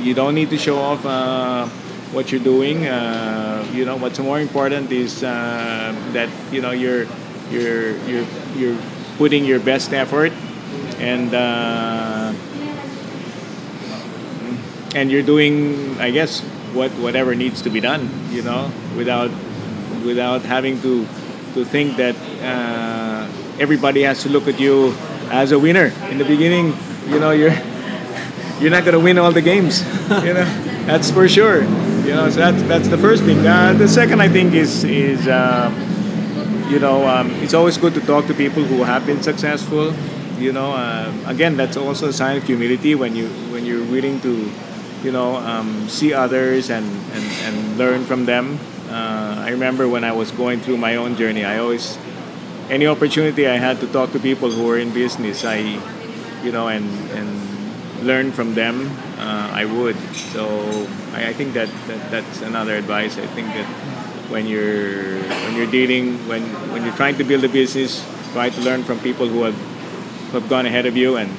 [0.00, 1.04] You don't need to show off.
[1.04, 1.68] Uh,
[2.14, 7.06] what you're doing, uh, you know, what's more important is uh, that you know you're
[7.50, 8.78] you're you're you're
[9.18, 10.32] putting your best effort
[10.98, 12.32] and uh,
[14.94, 16.40] and you're doing I guess
[16.72, 19.30] what whatever needs to be done you know without
[20.04, 21.06] without having to
[21.54, 23.28] to think that uh,
[23.58, 24.94] everybody has to look at you
[25.30, 26.74] as a winner in the beginning
[27.08, 27.54] you know you're
[28.60, 29.82] you're not going to win all the games
[30.24, 30.44] you know
[30.86, 31.62] that's for sure
[32.04, 35.26] you know so that's that's the first thing uh, the second I think is is
[35.26, 35.70] uh,
[36.68, 39.92] you know, um, it's always good to talk to people who have been successful.
[40.38, 44.20] You know, uh, again, that's also a sign of humility when you when you're willing
[44.22, 44.50] to,
[45.02, 48.58] you know, um, see others and, and, and learn from them.
[48.88, 51.96] Uh, I remember when I was going through my own journey, I always,
[52.70, 55.58] any opportunity I had to talk to people who were in business, I,
[56.42, 57.28] you know, and and
[58.04, 59.96] learn from them, uh, I would.
[60.32, 60.46] So
[61.12, 63.18] I, I think that, that that's another advice.
[63.18, 63.66] I think that
[64.30, 66.42] when you're when you're dealing when
[66.72, 69.56] when you're trying to build a business, try to learn from people who have
[70.30, 71.30] who have gone ahead of you and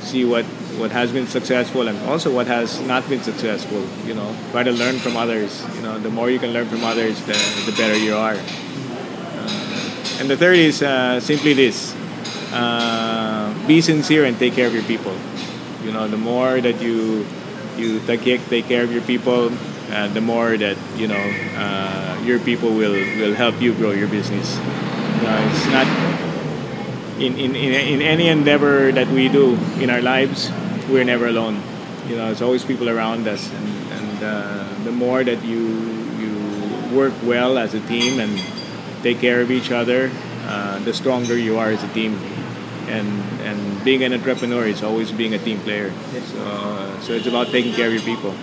[0.00, 0.44] see what
[0.78, 3.82] what has been successful and also what has not been successful.
[4.06, 5.64] You know, try to learn from others.
[5.74, 8.36] You know, the more you can learn from others, the, the better you are.
[10.18, 11.94] And the third is uh, simply this:
[12.52, 15.14] uh, be sincere and take care of your people.
[15.84, 17.26] You know, the more that you
[17.76, 19.54] you take take care of your people,
[19.94, 21.22] uh, the more that you know
[21.54, 24.58] uh, your people will will help you grow your business.
[24.58, 25.86] You know, it's not
[27.20, 30.50] in, in, in, in any endeavor that we do in our lives,
[30.88, 31.60] we're never alone.
[32.06, 35.62] You know, it's always people around us, and, and uh, the more that you
[36.18, 38.34] you work well as a team and
[39.02, 40.10] take care of each other,
[40.46, 42.18] uh, the stronger you are as a team.
[42.88, 43.08] And
[43.44, 45.92] and being an entrepreneur is always being a team player.
[46.32, 48.34] So so it's about taking care of your people.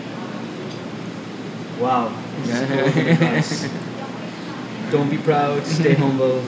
[1.80, 2.14] Wow.
[2.43, 3.70] This is golden advice.
[4.91, 6.43] Don't be proud, stay humble,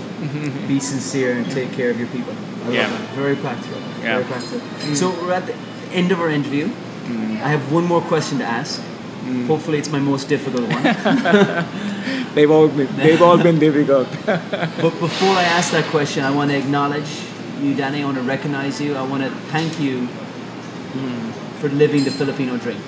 [0.68, 2.34] be sincere, and take care of your people.
[2.34, 2.90] I love Yeah.
[2.90, 3.10] that.
[3.16, 3.80] Very practical.
[4.00, 4.22] Yeah.
[4.22, 4.62] Very practical.
[4.96, 5.56] So we're at the
[5.92, 6.70] end of our interview.
[7.44, 8.82] I have one more question to ask.
[9.48, 10.84] Hopefully, it's my most difficult one.
[12.36, 14.08] They've all been, they've all been difficult.
[14.26, 17.10] But before I ask that question, I want to acknowledge
[17.60, 18.04] you, Danny.
[18.04, 18.96] I want to recognize you.
[18.96, 20.08] I want to thank you
[20.94, 22.80] mm, for living the Filipino dream,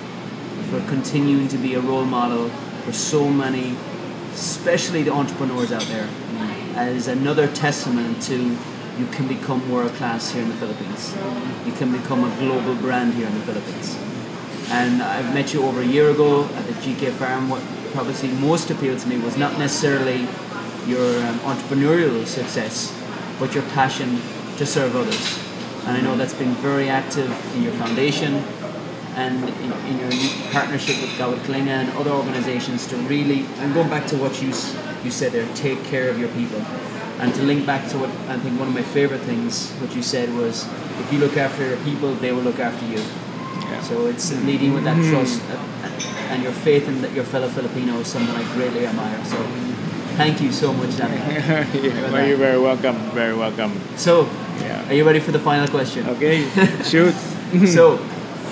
[0.70, 2.50] for continuing to be a role model
[2.86, 3.76] for so many,
[4.34, 6.08] especially the entrepreneurs out there,
[6.76, 8.56] as another testament to
[9.00, 11.16] you can become world class here in the Philippines.
[11.66, 13.98] You can become a global brand here in the Philippines.
[14.72, 17.50] And I've met you over a year ago at the GK Farm.
[17.50, 17.62] What
[17.92, 20.28] probably most appealed to me was not necessarily
[20.86, 22.94] your um, entrepreneurial success,
[23.40, 24.22] but your passion
[24.58, 25.40] to serve others.
[25.88, 28.44] And I know that's been very active in your foundation
[29.16, 33.90] and in, in your partnership with Gawad Kalinga and other organizations to really, and going
[33.90, 34.50] back to what you,
[35.04, 36.62] you said there, take care of your people.
[37.20, 40.04] And to link back to what I think one of my favorite things, what you
[40.04, 40.68] said was,
[41.00, 43.04] if you look after your people, they will look after you.
[43.84, 48.00] So it's leading with that trust uh, and your faith in that your fellow Filipino
[48.00, 49.24] is something I greatly admire.
[49.26, 49.38] So
[50.18, 51.16] thank you so much, Danny.
[51.88, 52.96] yeah, well, you're very welcome.
[53.12, 53.72] Very welcome.
[53.98, 54.28] So,
[54.60, 54.88] Yeah.
[54.90, 56.08] are you ready for the final question?
[56.10, 56.44] Okay,
[56.84, 57.14] shoot.
[57.68, 57.98] so,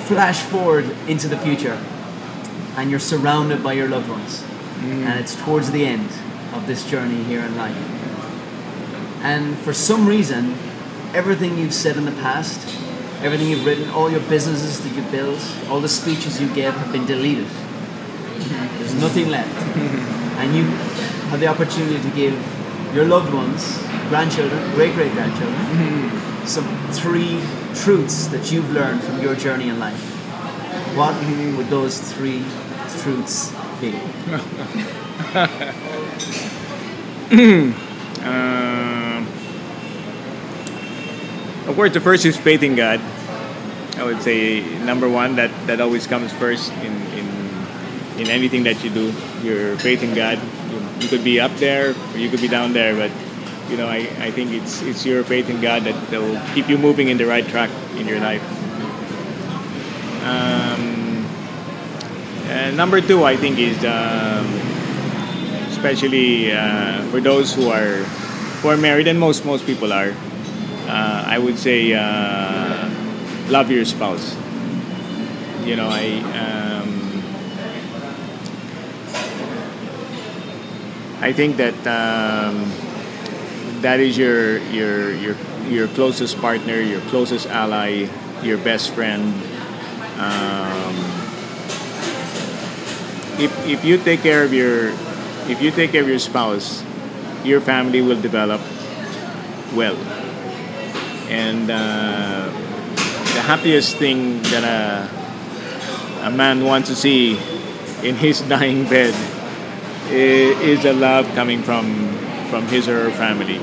[0.07, 1.77] flash forward into the future,
[2.77, 4.43] and you're surrounded by your loved ones,
[4.81, 6.09] and it's towards the end
[6.53, 7.75] of this journey here in life.
[9.21, 10.55] And for some reason,
[11.13, 12.59] everything you've said in the past,
[13.21, 15.39] everything you've written, all your businesses that you built,
[15.69, 17.47] all the speeches you gave have been deleted.
[18.77, 19.77] There's nothing left.
[20.37, 20.63] and you
[21.29, 22.33] have the opportunity to give
[22.93, 23.77] your loved ones,
[24.09, 27.41] grandchildren, great great grandchildren, some three
[27.75, 29.99] truths that you've learned from your journey in life.
[30.95, 31.15] What
[31.57, 32.43] would those three
[33.01, 33.51] truths
[33.81, 33.95] be?
[34.33, 35.53] Of
[38.23, 38.86] um,
[41.77, 42.99] course, the first is faith in God.
[43.97, 47.25] I would say number one that, that always comes first in, in
[48.17, 49.13] in anything that you do.
[49.45, 50.41] Your faith in God.
[50.73, 53.11] You, you could be up there or you could be down there, but
[53.69, 56.67] you know I, I think it's it's your faith in God that, that will keep
[56.67, 58.41] you moving in the right track in your life.
[60.25, 61.29] Um,
[62.49, 64.49] and number two, I think, is um,
[65.69, 68.01] especially uh, for those who are
[68.65, 70.17] who are married, and most most people are.
[70.87, 72.89] Uh, I would say uh,
[73.49, 74.35] love your spouse.
[75.65, 77.23] You know, I um,
[81.21, 82.71] I think that um,
[83.81, 85.35] that is your your your
[85.67, 88.07] your closest partner, your closest ally,
[88.41, 89.33] your best friend.
[90.17, 90.95] Um,
[93.39, 94.89] if, if you take care of your
[95.49, 96.83] if you take care of your spouse,
[97.43, 98.61] your family will develop
[99.73, 100.16] well.
[101.29, 102.45] And uh,
[103.35, 107.37] the happiest thing that a, a man wants to see
[108.03, 109.13] in his dying bed
[110.09, 112.15] is, is a love coming from
[112.49, 113.59] from his or her family.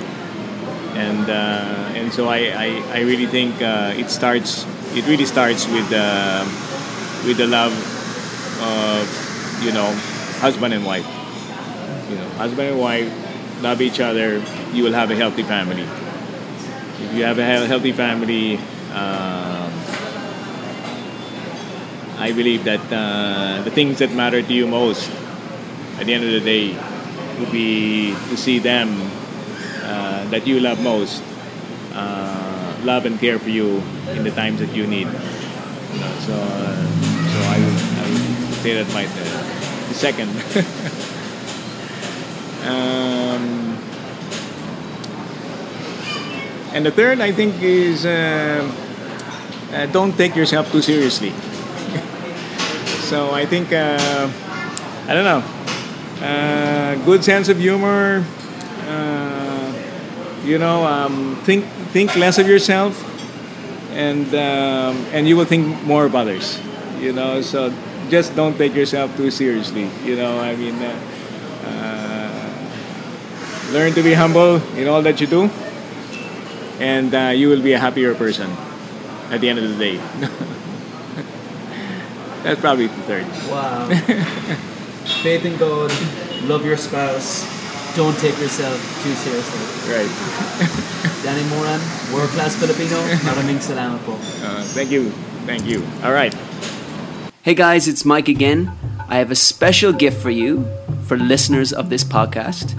[0.95, 5.67] And uh, and so I, I, I really think uh, it starts it really starts
[5.67, 6.45] with uh,
[7.27, 7.73] with the love
[8.61, 9.91] of you know
[10.41, 11.07] husband and wife.
[12.11, 13.11] You know, husband and wife
[13.63, 14.43] love each other.
[14.73, 15.89] You will have a healthy family.
[17.01, 18.57] If you have a healthy family,
[18.93, 19.73] um,
[22.19, 25.11] I believe that uh, the things that matter to you most
[25.99, 26.75] at the end of the day
[27.39, 29.11] would be to see them
[29.83, 31.23] uh, that you love most
[31.95, 33.83] uh, love and care for you
[34.13, 35.07] in the times that you need.
[35.07, 36.87] You know, so, uh,
[37.33, 40.31] so I would, I would say that my uh, second.
[42.67, 43.74] um,
[46.75, 48.69] and the third, I think, is uh,
[49.73, 51.31] uh, don't take yourself too seriously.
[53.07, 54.29] so I think uh,
[55.07, 55.43] I don't know.
[56.21, 58.27] Uh, good sense of humor.
[58.89, 59.73] Uh,
[60.45, 61.65] you know, um, think
[61.95, 62.99] think less of yourself,
[63.93, 66.59] and um, and you will think more of others.
[66.99, 67.73] You know, so
[68.11, 69.89] just don't take yourself too seriously.
[70.05, 70.99] You know, I mean, uh,
[73.71, 75.51] learn to be humble in all that you do,
[76.81, 78.51] and uh, you will be a happier person
[79.31, 79.97] at the end of the day.
[82.43, 83.27] That's probably the third.
[83.49, 83.89] Wow.
[85.23, 85.91] Faith in God,
[86.45, 87.45] love your spouse,
[87.97, 89.93] don't take yourself too seriously.
[89.93, 90.09] Right.
[91.25, 91.81] Danny Moran,
[92.13, 94.13] world class Filipino, maraming salamat po.
[94.45, 95.09] Uh, thank you.
[95.49, 95.81] Thank you.
[96.05, 96.35] All right.
[97.45, 98.73] Hey guys, it's Mike again.
[99.09, 100.65] I have a special gift for you,
[101.05, 102.73] for listeners of this podcast.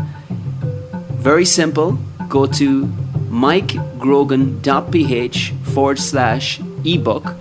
[1.21, 1.97] Very simple.
[2.29, 2.89] Go to
[3.35, 7.35] mikegrogan.ph forward slash ebook,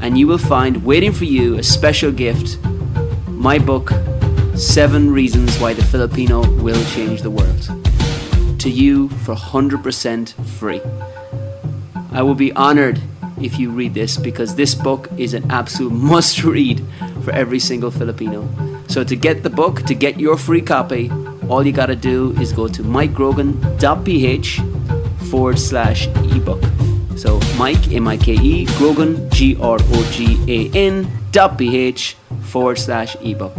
[0.00, 2.58] and you will find waiting for you a special gift
[3.28, 3.92] my book,
[4.54, 7.68] Seven Reasons Why the Filipino Will Change the World,
[8.58, 10.80] to you for 100% free.
[12.10, 12.98] I will be honored
[13.38, 16.82] if you read this because this book is an absolute must read
[17.22, 18.48] for every single Filipino.
[18.88, 21.10] So, to get the book, to get your free copy,
[21.50, 24.75] all you gotta do is go to mikegrogan.ph
[25.28, 26.62] forward slash ebook.
[27.16, 32.16] So, Mike, M I K E, Grogan, G R O G A N, dot ph
[32.44, 33.56] forward slash ebook.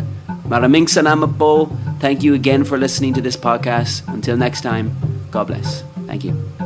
[0.48, 1.68] Maraming salamat po.
[2.00, 4.06] Thank you again for listening to this podcast.
[4.08, 4.94] Until next time,
[5.34, 5.84] God bless.
[6.08, 6.57] Thank you.